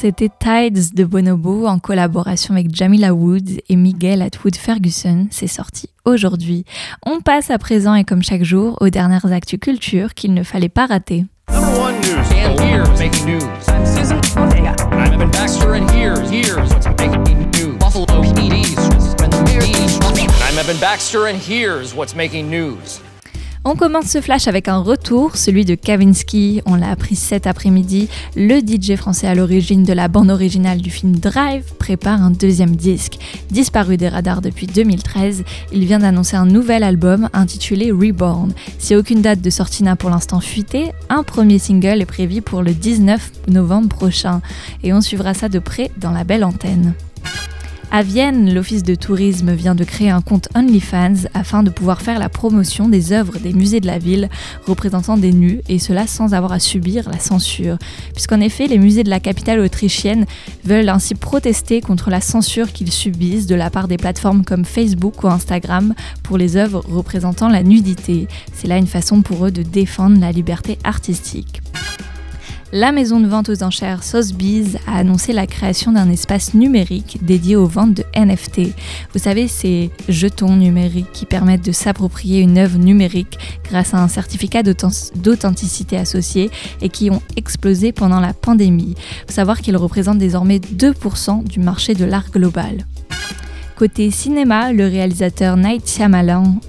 C'était 0.03 0.27
Tides 0.27 0.93
de 0.95 1.05
Bonobo 1.05 1.65
en 1.65 1.79
collaboration 1.79 2.55
avec 2.55 2.75
Jamila 2.75 3.13
Woods 3.13 3.61
et 3.69 3.77
Miguel 3.77 4.21
Atwood 4.21 4.57
Ferguson. 4.57 5.27
C'est 5.31 5.47
sorti 5.47 5.87
aujourd'hui. 6.03 6.65
On 7.05 7.21
passe 7.21 7.49
à 7.49 7.57
présent 7.57 7.95
et 7.95 8.03
comme 8.03 8.21
chaque 8.21 8.43
jour 8.43 8.77
aux 8.81 8.89
dernières 8.89 9.31
actus 9.31 9.61
culture 9.61 10.13
qu'il 10.13 10.33
ne 10.33 10.43
fallait 10.43 10.67
pas 10.67 10.87
rater. 10.87 11.23
Number 11.49 11.79
one 11.79 11.95
news. 12.01 12.17
And 12.35 12.59
here's 12.59 12.99
making 12.99 13.25
news. 13.25 13.39
I'm 13.69 15.13
Evan 15.15 15.31
Baxter, 15.31 15.73
and 15.73 15.89
here's 15.89 16.29
here's 21.47 21.95
what's 21.95 22.13
making 22.13 22.49
news? 22.49 22.99
On 23.65 23.75
commence 23.75 24.07
ce 24.07 24.19
flash 24.19 24.49
avec 24.49 24.67
un 24.67 24.79
retour, 24.79 25.37
celui 25.37 25.63
de 25.63 25.75
Kavinsky. 25.75 26.61
On 26.65 26.75
l'a 26.75 26.89
appris 26.89 27.15
cet 27.15 27.47
après-midi. 27.47 28.09
Le 28.35 28.59
DJ 28.59 28.97
français 28.97 29.25
à 29.25 29.35
l'origine 29.35 29.83
de 29.83 29.93
la 29.93 30.09
bande 30.09 30.29
originale 30.29 30.81
du 30.81 30.89
film 30.89 31.15
Drive 31.15 31.63
prépare 31.79 32.21
un 32.21 32.31
deuxième 32.31 32.75
disque. 32.75 33.19
Disparu 33.51 33.95
des 33.95 34.09
radars 34.09 34.41
depuis 34.41 34.67
2013, 34.67 35.45
il 35.71 35.85
vient 35.85 35.99
d'annoncer 35.99 36.35
un 36.35 36.45
nouvel 36.45 36.83
album 36.83 37.29
intitulé 37.31 37.89
Reborn. 37.89 38.53
Si 38.79 38.97
aucune 38.97 39.21
date 39.21 39.39
de 39.39 39.49
sortie 39.49 39.83
n'a 39.83 39.95
pour 39.95 40.09
l'instant 40.09 40.41
fuité, 40.41 40.91
un 41.07 41.23
premier 41.23 41.57
single 41.57 42.01
est 42.01 42.05
prévu 42.05 42.41
pour 42.41 42.63
le 42.63 42.73
19 42.73 43.31
novembre 43.47 43.87
prochain. 43.87 44.41
Et 44.83 44.91
on 44.91 44.99
suivra 44.99 45.33
ça 45.33 45.47
de 45.47 45.59
près 45.59 45.89
dans 45.95 46.11
la 46.11 46.25
belle 46.25 46.43
antenne. 46.43 46.95
À 47.95 48.01
Vienne, 48.01 48.51
l'Office 48.51 48.81
de 48.81 48.95
tourisme 48.95 49.53
vient 49.53 49.75
de 49.75 49.83
créer 49.83 50.09
un 50.09 50.21
compte 50.21 50.49
OnlyFans 50.55 51.27
afin 51.35 51.61
de 51.61 51.69
pouvoir 51.69 52.01
faire 52.01 52.17
la 52.17 52.27
promotion 52.27 52.89
des 52.89 53.11
œuvres 53.11 53.37
des 53.37 53.53
musées 53.53 53.81
de 53.81 53.85
la 53.85 53.99
ville 53.99 54.31
représentant 54.65 55.15
des 55.15 55.31
nus, 55.31 55.61
et 55.69 55.77
cela 55.77 56.07
sans 56.07 56.33
avoir 56.33 56.53
à 56.53 56.59
subir 56.59 57.07
la 57.07 57.19
censure. 57.19 57.77
Puisqu'en 58.13 58.39
effet, 58.39 58.65
les 58.65 58.79
musées 58.79 59.03
de 59.03 59.11
la 59.11 59.19
capitale 59.19 59.59
autrichienne 59.59 60.25
veulent 60.65 60.89
ainsi 60.89 61.13
protester 61.13 61.81
contre 61.81 62.09
la 62.09 62.19
censure 62.19 62.73
qu'ils 62.73 62.91
subissent 62.91 63.45
de 63.45 63.53
la 63.53 63.69
part 63.69 63.87
des 63.87 63.97
plateformes 63.97 64.43
comme 64.43 64.65
Facebook 64.65 65.23
ou 65.23 65.27
Instagram 65.27 65.93
pour 66.23 66.39
les 66.39 66.57
œuvres 66.57 66.83
représentant 66.89 67.47
la 67.47 67.61
nudité. 67.61 68.27
C'est 68.55 68.67
là 68.67 68.77
une 68.77 68.87
façon 68.87 69.21
pour 69.21 69.45
eux 69.45 69.51
de 69.51 69.61
défendre 69.61 70.19
la 70.19 70.31
liberté 70.31 70.79
artistique. 70.83 71.61
La 72.75 72.91
maison 72.91 73.19
de 73.19 73.27
vente 73.27 73.49
aux 73.49 73.61
enchères 73.61 74.03
Sotheby's 74.03 74.77
a 74.87 74.97
annoncé 74.97 75.31
la 75.31 75.45
création 75.45 75.91
d'un 75.91 76.09
espace 76.09 76.55
numérique 76.55 77.19
dédié 77.21 77.55
aux 77.55 77.67
ventes 77.67 77.93
de 77.93 78.03
NFT. 78.15 78.73
Vous 79.13 79.19
savez, 79.19 79.47
ces 79.47 79.91
jetons 80.09 80.55
numériques 80.55 81.11
qui 81.13 81.27
permettent 81.27 81.63
de 81.63 81.71
s'approprier 81.71 82.39
une 82.39 82.57
œuvre 82.57 82.79
numérique 82.79 83.37
grâce 83.63 83.93
à 83.93 84.01
un 84.01 84.07
certificat 84.07 84.63
d'authenticité 84.63 85.97
associé 85.97 86.49
et 86.81 86.89
qui 86.89 87.11
ont 87.11 87.21
explosé 87.35 87.91
pendant 87.91 88.19
la 88.19 88.33
pandémie. 88.33 88.95
Il 88.97 89.25
faut 89.27 89.33
savoir 89.33 89.61
qu'ils 89.61 89.77
représentent 89.77 90.17
désormais 90.17 90.57
2% 90.57 91.43
du 91.43 91.59
marché 91.59 91.93
de 91.93 92.05
l'art 92.05 92.31
global. 92.31 92.87
Côté 93.83 94.11
cinéma, 94.11 94.71
le 94.71 94.87
réalisateur 94.87 95.57
Night 95.57 95.89
Shyamalan 95.89 96.61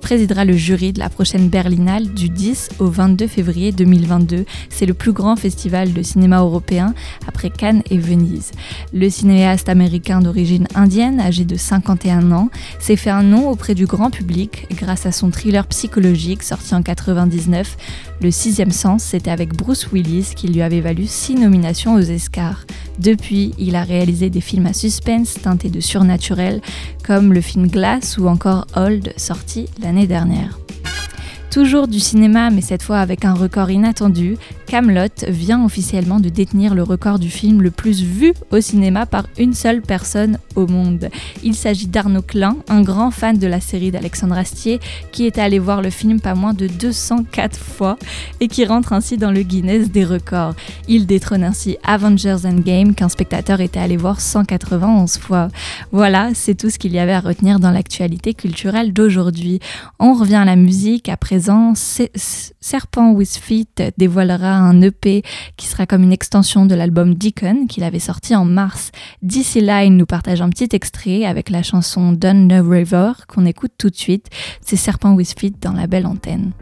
présidera 0.00 0.44
le 0.44 0.56
jury 0.56 0.92
de 0.92 1.00
la 1.00 1.08
prochaine 1.08 1.48
Berlinale 1.48 2.08
du 2.14 2.28
10 2.28 2.70
au 2.78 2.86
22 2.86 3.26
février 3.26 3.72
2022. 3.72 4.44
C'est 4.70 4.86
le 4.86 4.94
plus 4.94 5.12
grand 5.12 5.36
festival 5.36 5.92
de 5.92 6.02
cinéma 6.02 6.40
européen 6.40 6.94
après 7.26 7.50
Cannes 7.50 7.82
et 7.90 7.98
Venise. 7.98 8.52
Le 8.92 9.10
cinéaste 9.10 9.68
américain 9.68 10.20
d'origine 10.20 10.68
indienne, 10.74 11.20
âgé 11.20 11.44
de 11.44 11.56
51 11.56 12.30
ans, 12.32 12.50
s'est 12.78 12.96
fait 12.96 13.10
un 13.10 13.22
nom 13.22 13.50
auprès 13.50 13.74
du 13.74 13.86
grand 13.86 14.10
public 14.10 14.66
grâce 14.74 15.06
à 15.06 15.12
son 15.12 15.30
thriller 15.30 15.66
psychologique 15.66 16.42
sorti 16.42 16.74
en 16.74 16.82
99. 16.82 17.76
Le 18.20 18.30
sixième 18.30 18.72
sens, 18.72 19.02
c'était 19.02 19.30
avec 19.30 19.54
Bruce 19.54 19.88
Willis 19.92 20.32
qui 20.34 20.48
lui 20.48 20.62
avait 20.62 20.80
valu 20.80 21.06
six 21.06 21.34
nominations 21.34 21.94
aux 21.94 22.10
Oscars. 22.10 22.64
Depuis, 22.98 23.54
il 23.58 23.76
a 23.76 23.84
réalisé 23.84 24.28
des 24.28 24.40
films 24.40 24.66
à 24.66 24.72
suspense 24.72 25.34
teintés 25.34 25.70
de 25.70 25.78
surnaturel, 25.80 26.47
comme 27.04 27.32
le 27.32 27.40
film 27.40 27.68
Glass 27.68 28.18
ou 28.18 28.28
encore 28.28 28.66
Old, 28.74 29.12
sorti 29.16 29.68
l'année 29.80 30.06
dernière. 30.06 30.58
Toujours 31.50 31.88
du 31.88 31.98
cinéma, 31.98 32.50
mais 32.50 32.60
cette 32.60 32.82
fois 32.82 32.98
avec 32.98 33.24
un 33.24 33.32
record 33.32 33.70
inattendu, 33.70 34.36
Camelot 34.66 35.08
vient 35.28 35.64
officiellement 35.64 36.20
de 36.20 36.28
détenir 36.28 36.74
le 36.74 36.82
record 36.82 37.18
du 37.18 37.30
film 37.30 37.62
le 37.62 37.70
plus 37.70 38.02
vu 38.02 38.34
au 38.50 38.60
cinéma 38.60 39.06
par 39.06 39.26
une 39.38 39.54
seule 39.54 39.80
personne 39.80 40.38
au 40.56 40.66
monde. 40.66 41.08
Il 41.42 41.54
s'agit 41.54 41.86
d'Arnaud 41.86 42.20
Klein, 42.20 42.58
un 42.68 42.82
grand 42.82 43.10
fan 43.10 43.38
de 43.38 43.46
la 43.46 43.60
série 43.60 43.90
d'Alexandre 43.90 44.36
Astier, 44.36 44.78
qui 45.10 45.26
est 45.26 45.38
allé 45.38 45.58
voir 45.58 45.80
le 45.80 45.88
film 45.88 46.20
pas 46.20 46.34
moins 46.34 46.52
de 46.52 46.66
204 46.66 47.58
fois 47.58 47.96
et 48.40 48.48
qui 48.48 48.66
rentre 48.66 48.92
ainsi 48.92 49.16
dans 49.16 49.30
le 49.30 49.40
Guinness 49.40 49.90
des 49.90 50.04
records. 50.04 50.54
Il 50.86 51.06
détrône 51.06 51.44
ainsi 51.44 51.78
Avengers 51.82 52.44
Endgame 52.44 52.94
qu'un 52.94 53.08
spectateur 53.08 53.62
était 53.62 53.80
allé 53.80 53.96
voir 53.96 54.20
191 54.20 55.16
fois. 55.16 55.48
Voilà, 55.92 56.30
c'est 56.34 56.54
tout 56.54 56.68
ce 56.68 56.78
qu'il 56.78 56.92
y 56.92 56.98
avait 56.98 57.12
à 57.12 57.20
retenir 57.20 57.58
dans 57.58 57.70
l'actualité 57.70 58.34
culturelle 58.34 58.92
d'aujourd'hui. 58.92 59.60
On 59.98 60.12
revient 60.12 60.34
à 60.34 60.44
la 60.44 60.56
musique 60.56 61.08
à 61.08 61.16
Serpent 61.38 63.12
with 63.12 63.36
Feet 63.36 63.94
dévoilera 63.96 64.56
un 64.56 64.80
EP 64.80 65.22
qui 65.56 65.66
sera 65.66 65.86
comme 65.86 66.02
une 66.02 66.12
extension 66.12 66.66
de 66.66 66.74
l'album 66.74 67.14
Deacon 67.14 67.66
qu'il 67.68 67.84
avait 67.84 67.98
sorti 67.98 68.34
en 68.34 68.44
mars. 68.44 68.90
D'ici 69.22 69.60
là, 69.60 69.84
il 69.84 69.96
nous 69.96 70.06
partage 70.06 70.40
un 70.40 70.50
petit 70.50 70.68
extrait 70.72 71.24
avec 71.24 71.50
la 71.50 71.62
chanson 71.62 72.12
Done 72.12 72.48
the 72.48 72.62
River 72.64 73.12
qu'on 73.26 73.46
écoute 73.46 73.72
tout 73.78 73.90
de 73.90 73.96
suite. 73.96 74.26
C'est 74.64 74.76
Serpent 74.76 75.14
with 75.14 75.38
Feet 75.38 75.54
dans 75.60 75.72
la 75.72 75.86
belle 75.86 76.06
antenne. 76.06 76.52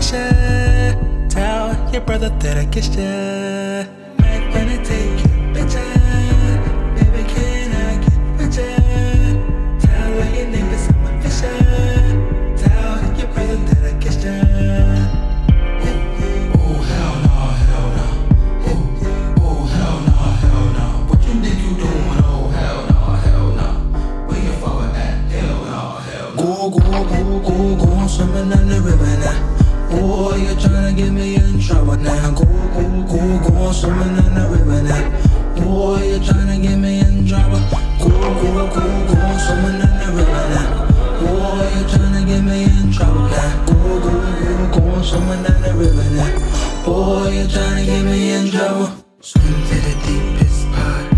picture. 0.00 1.28
Tell 1.28 1.92
your 1.92 2.00
brother 2.00 2.30
that 2.30 2.56
I 2.56 2.64
kissed 2.66 2.94
you. 2.94 3.84
Might 4.18 4.48
wanna 4.54 4.82
take 4.82 5.20
your 5.20 5.54
picture. 5.54 5.94
Baby, 6.96 7.22
can 7.28 7.72
I 7.72 8.00
get? 8.02 8.52
Tell 9.80 10.12
all 10.12 10.34
your 10.34 10.48
neighbors 10.48 10.88
I'm 10.88 11.04
a 11.04 11.22
fisher. 11.22 11.58
Tell 12.56 13.18
your 13.18 13.28
brother 13.34 13.56
that 13.56 13.94
I 13.94 13.98
kissed 14.00 14.24
you. 14.24 14.40
go, 26.36 26.70
go, 26.70 27.04
go, 27.04 27.40
go, 27.40 27.76
go, 27.76 28.06
swimming 28.06 28.52
in 28.52 28.68
the 28.68 28.80
river 28.80 29.06
now. 29.18 29.49
Oh, 29.92 30.36
you're 30.36 30.54
trying 30.54 30.94
to 30.94 31.02
get 31.02 31.10
me 31.12 31.34
in 31.34 31.60
trouble 31.60 31.96
now. 31.96 32.30
Go, 32.30 32.44
go, 32.44 32.84
go, 33.06 33.50
go, 33.50 33.72
swimming 33.72 34.16
in 34.18 34.34
the 34.34 34.48
river 34.50 34.82
now. 34.82 35.10
Oh, 35.66 35.98
you're 36.02 36.22
trying 36.22 36.46
to 36.46 36.68
get 36.68 36.76
me 36.76 37.00
in 37.00 37.26
trouble. 37.26 37.58
Go, 37.98 38.08
go, 38.08 38.68
go, 38.68 38.84
go, 39.10 39.38
swimming 39.44 39.80
in 39.80 39.94
the 39.98 40.12
river 40.14 40.44
now. 40.54 40.86
Oh, 41.22 41.62
you're 41.74 41.88
trying 41.88 42.14
to 42.14 42.32
get 42.32 42.42
me 42.42 42.64
in 42.64 42.92
trouble 42.92 43.28
now. 43.28 43.66
Go, 43.66 43.74
go, 44.00 44.12
go, 44.70 44.80
go, 44.80 45.02
swimming 45.02 45.44
in 45.44 45.60
the 45.60 45.74
river 45.76 46.10
now. 46.14 46.84
Oh, 46.86 47.28
you're 47.28 47.48
trying 47.48 47.84
to 47.84 47.90
get 47.90 48.04
me 48.04 48.32
in 48.32 48.50
trouble. 48.50 49.04
Swim 49.20 49.42
to 49.42 49.74
the 49.74 49.94
deepest 50.06 50.66
part. 50.72 51.09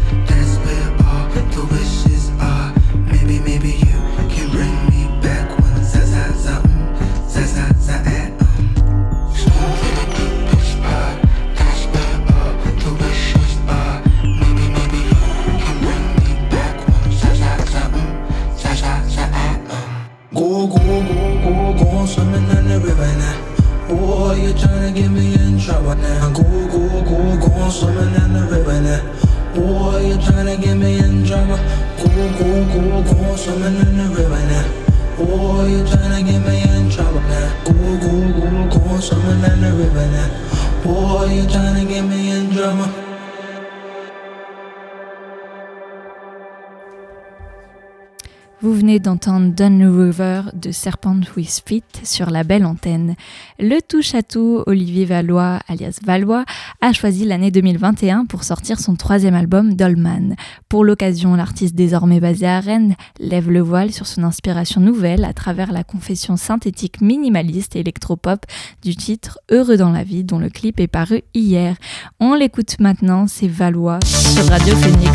Swimming 22.12 22.44
in 22.44 22.68
the 22.68 22.78
river 22.78 23.12
now. 23.16 23.36
Oh, 23.88 24.34
you're 24.34 24.52
trying 24.52 24.92
get 24.92 25.10
me 25.10 25.32
in 25.32 25.58
trouble 25.58 25.94
now. 25.96 26.32
Go 26.36 26.42
go 26.68 26.82
go 27.08 27.18
go 27.40 27.70
swimming 27.70 28.14
in 28.14 28.32
the 28.36 28.42
river 28.52 28.80
now. 28.84 29.00
Oh, 29.56 29.96
you're 29.98 30.20
trying 30.20 30.60
get 30.60 30.76
me 30.76 30.98
in 30.98 31.24
trouble. 31.24 31.56
Go 31.96 32.08
go 32.38 32.48
go 32.72 33.02
go 33.08 33.36
swimming 33.36 33.80
in 33.80 33.96
the 33.96 34.06
river 34.12 34.42
now. 34.52 34.64
Oh, 35.24 35.64
you're 35.66 35.86
trying 35.86 36.26
get 36.26 36.40
me 36.44 36.60
in 36.62 36.90
trouble 36.90 37.20
now. 37.20 37.64
Go 37.64 37.72
go 37.72 38.12
go 38.36 38.78
go 38.78 39.00
swimming 39.00 39.44
in 39.50 39.60
the 39.64 39.72
river 39.80 40.06
now. 40.12 40.28
Oh, 40.84 41.24
you're 41.24 41.48
trying 41.48 41.88
get 41.88 42.02
me 42.02 42.30
in 42.30 42.52
trouble. 42.52 43.01
Vous 48.62 48.72
venez 48.74 49.00
d'entendre 49.00 49.52
Don 49.52 49.78
River 49.92 50.42
de 50.54 50.70
Serpent 50.70 51.18
with 51.36 51.64
Feet 51.66 52.02
sur 52.04 52.30
la 52.30 52.44
belle 52.44 52.64
antenne. 52.64 53.16
Le 53.58 53.80
touche-à-tout 53.80 54.62
Olivier 54.66 55.04
Valois, 55.04 55.58
alias 55.66 55.98
Valois, 56.04 56.44
a 56.80 56.92
choisi 56.92 57.24
l'année 57.24 57.50
2021 57.50 58.24
pour 58.26 58.44
sortir 58.44 58.78
son 58.78 58.94
troisième 58.94 59.34
album 59.34 59.74
Dolman. 59.74 60.36
Pour 60.68 60.84
l'occasion, 60.84 61.34
l'artiste 61.34 61.74
désormais 61.74 62.20
basé 62.20 62.46
à 62.46 62.60
Rennes 62.60 62.94
lève 63.18 63.50
le 63.50 63.62
voile 63.62 63.90
sur 63.90 64.06
son 64.06 64.22
inspiration 64.22 64.80
nouvelle 64.80 65.24
à 65.24 65.32
travers 65.32 65.72
la 65.72 65.82
confession 65.82 66.36
synthétique 66.36 67.00
minimaliste 67.00 67.74
et 67.74 67.80
électropop 67.80 68.46
du 68.80 68.94
titre 68.94 69.40
Heureux 69.50 69.76
dans 69.76 69.90
la 69.90 70.04
vie 70.04 70.22
dont 70.22 70.38
le 70.38 70.50
clip 70.50 70.78
est 70.78 70.86
paru 70.86 71.22
hier. 71.34 71.74
On 72.20 72.34
l'écoute 72.34 72.76
maintenant, 72.78 73.26
c'est 73.26 73.48
Valois 73.48 73.98
sur 74.04 74.46
Radio 74.46 74.76
Phoenix. 74.76 75.10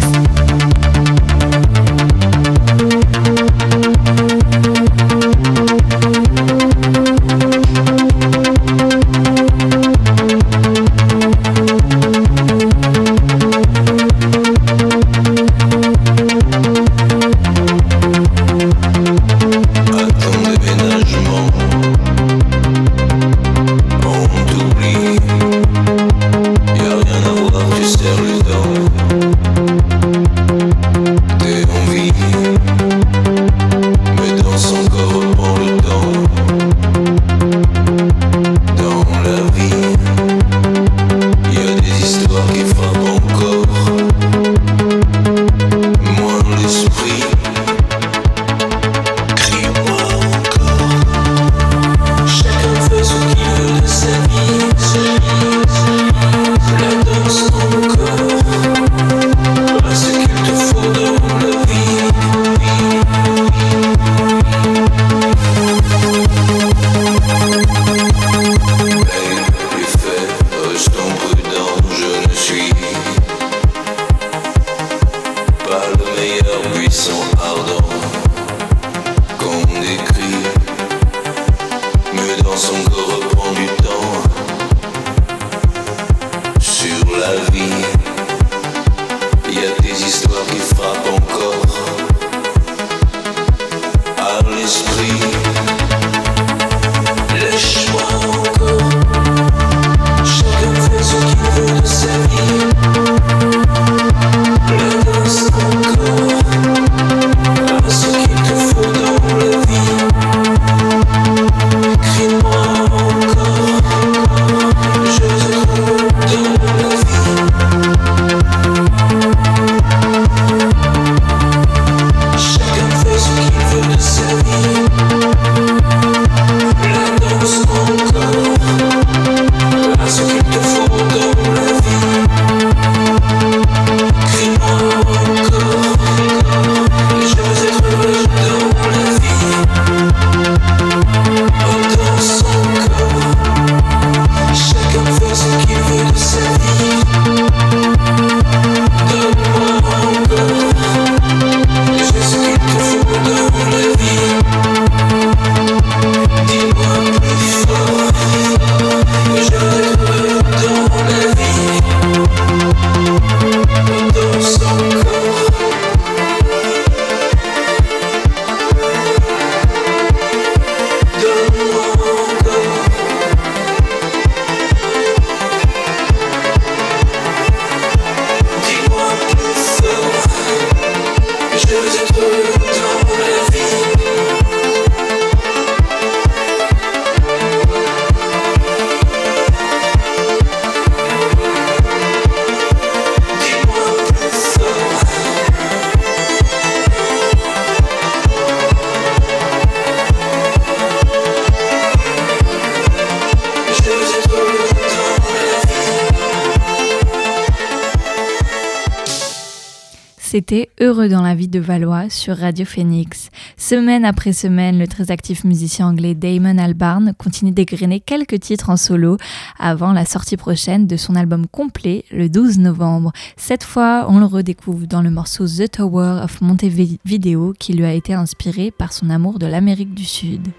C'était 210.37 210.69
Heureux 210.79 211.09
dans 211.09 211.23
la 211.23 211.33
vie 211.33 211.47
de 211.47 211.59
Valois 211.59 212.11
sur 212.11 212.37
Radio 212.37 212.63
Phoenix. 212.63 213.31
Semaine 213.57 214.05
après 214.05 214.33
semaine, 214.33 214.77
le 214.77 214.85
très 214.85 215.09
actif 215.09 215.43
musicien 215.43 215.87
anglais 215.87 216.13
Damon 216.13 216.59
Albarn 216.59 217.15
continue 217.17 217.49
d'égrener 217.49 217.99
quelques 217.99 218.39
titres 218.41 218.69
en 218.69 218.77
solo 218.77 219.17
avant 219.57 219.93
la 219.93 220.05
sortie 220.05 220.37
prochaine 220.37 220.85
de 220.85 220.95
son 220.95 221.15
album 221.15 221.47
complet 221.47 222.05
le 222.11 222.29
12 222.29 222.59
novembre. 222.59 223.13
Cette 223.35 223.63
fois, 223.63 224.05
on 224.09 224.19
le 224.19 224.25
redécouvre 224.25 224.85
dans 224.85 225.01
le 225.01 225.09
morceau 225.09 225.47
The 225.47 225.71
Tower 225.71 226.21
of 226.23 226.39
Montevideo 226.41 227.55
qui 227.57 227.73
lui 227.73 227.85
a 227.85 227.93
été 227.93 228.13
inspiré 228.13 228.69
par 228.69 228.93
son 228.93 229.09
amour 229.09 229.39
de 229.39 229.47
l'Amérique 229.47 229.95
du 229.95 230.05
Sud. 230.05 230.49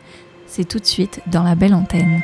C'est 0.49 0.67
tout 0.67 0.81
de 0.81 0.87
suite 0.87 1.21
dans 1.31 1.45
la 1.45 1.55
belle 1.55 1.75
antenne. 1.75 2.21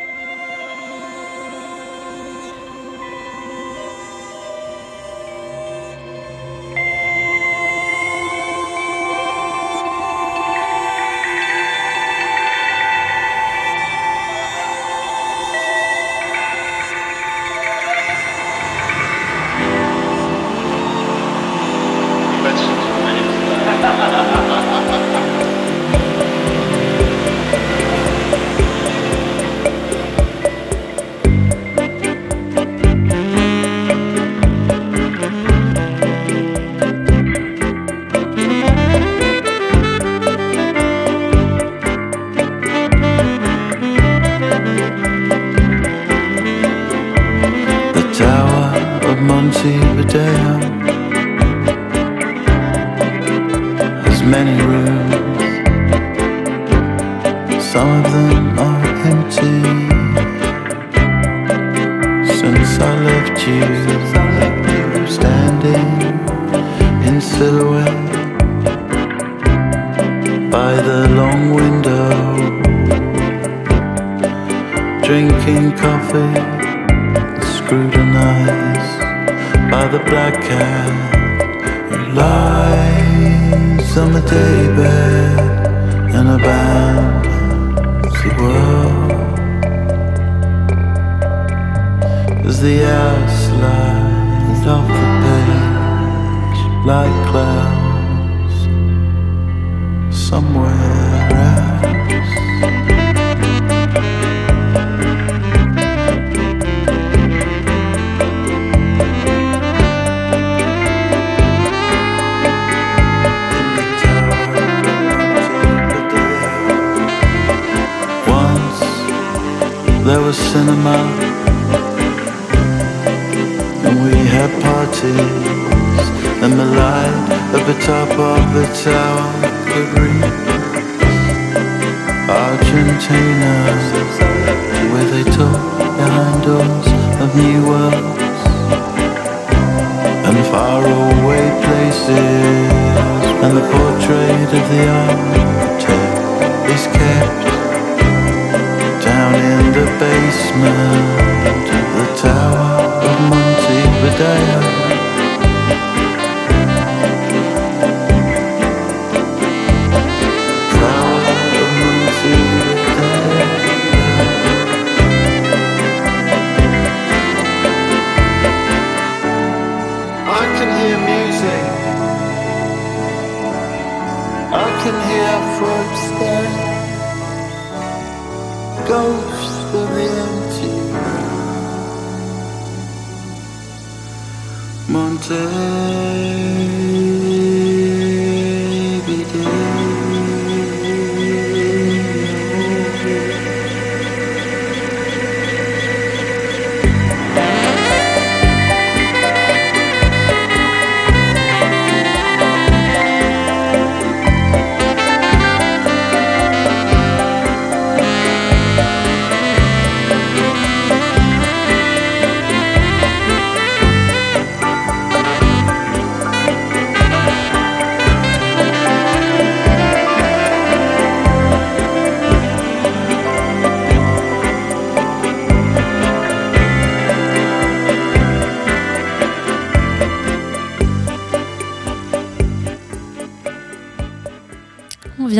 many 54.34 54.73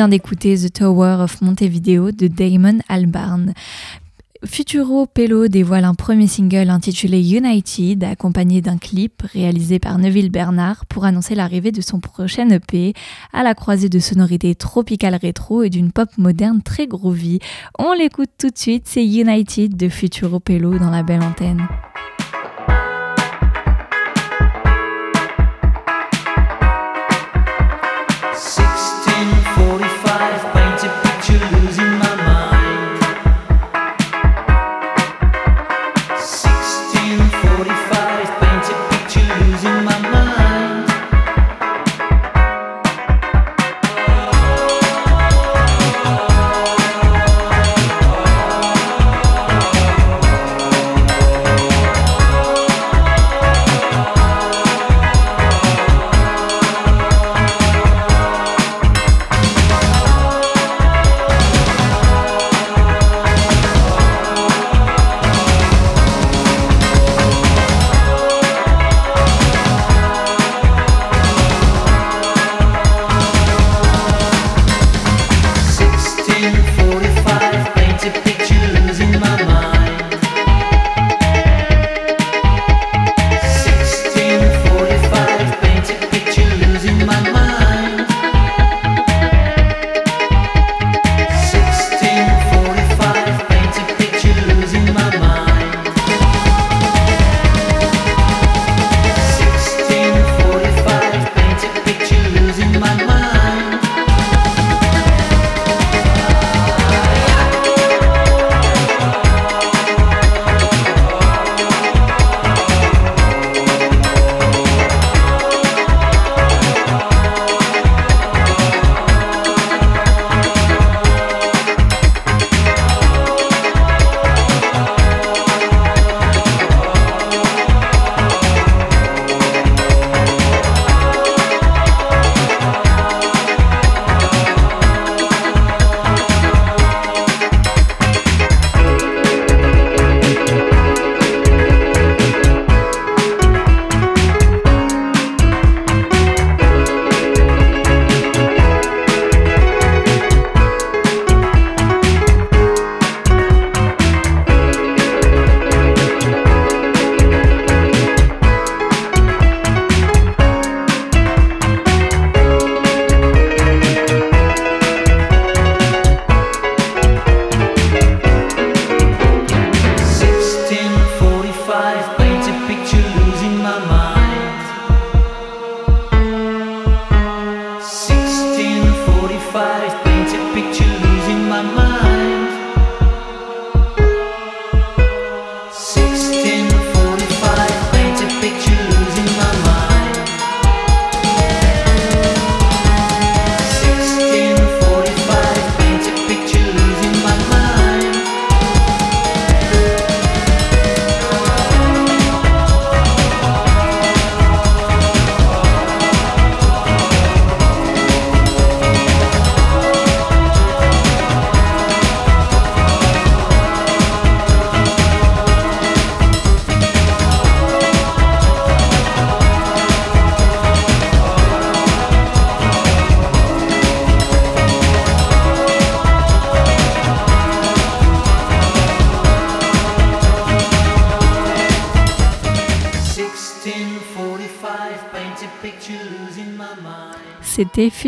d'écouter 0.07 0.57
The 0.57 0.73
Tower 0.73 1.17
of 1.21 1.41
Montevideo 1.41 2.11
de 2.11 2.27
Damon 2.27 2.79
Albarn. 2.87 3.53
Futuro 4.45 5.07
Pelo 5.07 5.47
dévoile 5.47 5.85
un 5.85 5.95
premier 5.95 6.27
single 6.27 6.69
intitulé 6.69 7.19
United, 7.19 8.03
accompagné 8.03 8.61
d'un 8.61 8.77
clip 8.77 9.23
réalisé 9.33 9.79
par 9.79 9.97
Neville 9.97 10.29
Bernard 10.29 10.85
pour 10.85 11.05
annoncer 11.05 11.35
l'arrivée 11.35 11.71
de 11.71 11.81
son 11.81 11.99
prochain 11.99 12.49
EP 12.49 12.93
à 13.33 13.43
la 13.43 13.55
croisée 13.55 13.89
de 13.89 13.99
sonorités 13.99 14.53
tropicales 14.53 15.15
rétro 15.15 15.63
et 15.63 15.69
d'une 15.69 15.91
pop 15.91 16.09
moderne 16.17 16.61
très 16.61 16.85
groovy. 16.85 17.39
On 17.79 17.93
l'écoute 17.93 18.29
tout 18.37 18.49
de 18.49 18.57
suite, 18.57 18.83
c'est 18.85 19.05
United 19.05 19.75
de 19.75 19.89
Futuro 19.89 20.39
Pelo 20.39 20.77
dans 20.77 20.91
la 20.91 21.03
belle 21.03 21.23
antenne. 21.23 21.67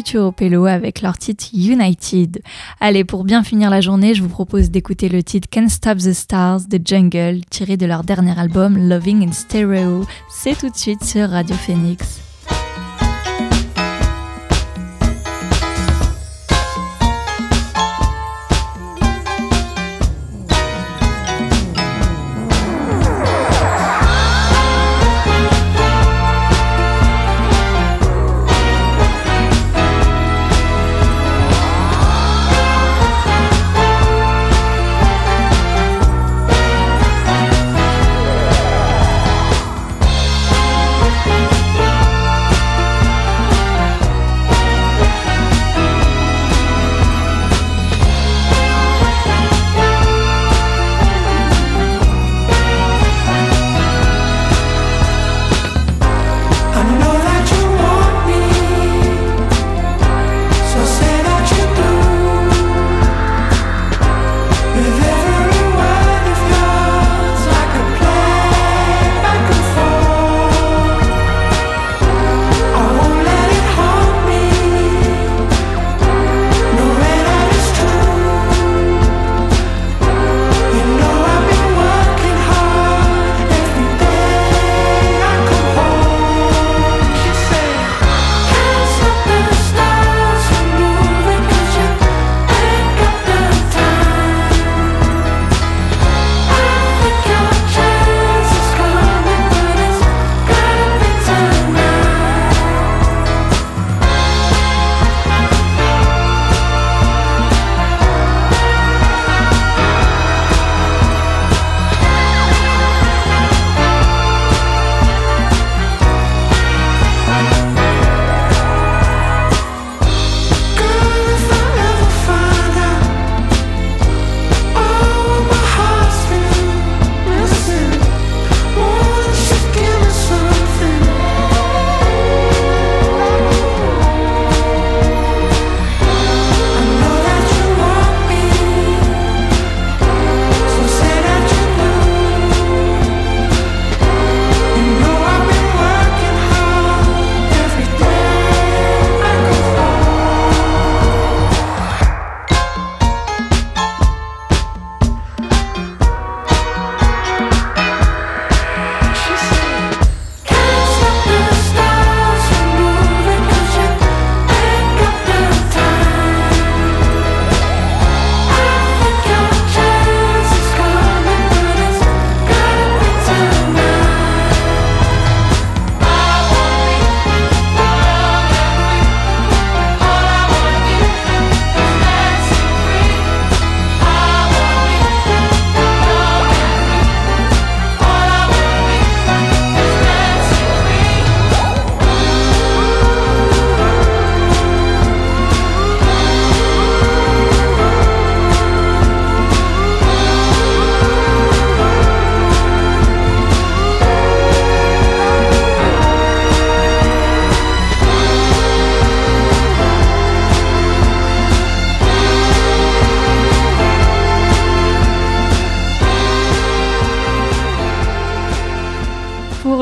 Futuro 0.08 0.32
Pelo 0.32 0.68
avec 0.68 1.02
leur 1.02 1.18
titre 1.18 1.48
United. 1.54 2.42
Allez, 2.80 3.04
pour 3.04 3.26
bien 3.26 3.44
finir 3.44 3.70
la 3.70 3.82
journée, 3.82 4.16
je 4.16 4.24
vous 4.24 4.30
propose 4.30 4.72
d'écouter 4.72 5.10
le 5.10 5.22
titre 5.22 5.50
Can't 5.52 5.68
Stop 5.68 5.98
the 5.98 6.14
Stars 6.14 6.62
de 6.70 6.80
Jungle, 6.82 7.42
tiré 7.50 7.76
de 7.76 7.86
leur 7.86 8.06
dernier 8.06 8.40
album 8.40 8.78
Loving 8.78 9.28
in 9.28 9.34
Stereo. 9.34 10.06
C'est 10.30 10.58
tout 10.58 10.70
de 10.70 10.78
suite 10.78 11.04
sur 11.04 11.30
Radio 11.32 11.58
Phoenix. 11.58 12.27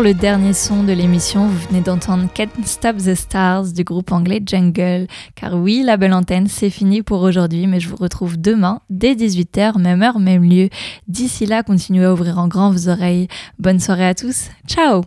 Le 0.06 0.14
dernier 0.14 0.53
son 0.53 0.84
de 0.84 0.93
l'émission, 0.93 1.47
vous 1.47 1.68
venez 1.68 1.82
d'entendre 1.82 2.30
Can't 2.32 2.64
Stop 2.64 2.97
the 2.97 3.16
Stars 3.16 3.72
du 3.74 3.84
groupe 3.84 4.12
anglais 4.12 4.39
Jungle. 4.45 5.08
Car 5.34 5.56
oui, 5.56 5.82
la 5.84 5.97
belle 5.97 6.14
antenne, 6.14 6.45
c'est 6.47 6.70
fini 6.70 7.01
pour 7.01 7.24
aujourd'hui, 7.24 7.66
mais 7.66 7.80
je 7.80 7.89
vous 7.89 7.95
retrouve 7.95 8.39
demain 8.39 8.82
dès 8.91 9.16
18h, 9.16 9.80
même 9.80 10.03
heure, 10.03 10.20
même 10.20 10.43
lieu. 10.43 10.70
D'ici 11.08 11.47
là, 11.47 11.64
continuez 11.64 12.06
à 12.06 12.14
ouvrir 12.14 12.38
en 12.38 12.47
grand 12.47 12.70
vos 12.70 12.88
oreilles. 12.88 13.28
Bonne 13.58 13.80
soirée 13.80 14.06
à 14.06 14.14
tous. 14.14 14.49
Ciao 14.68 15.01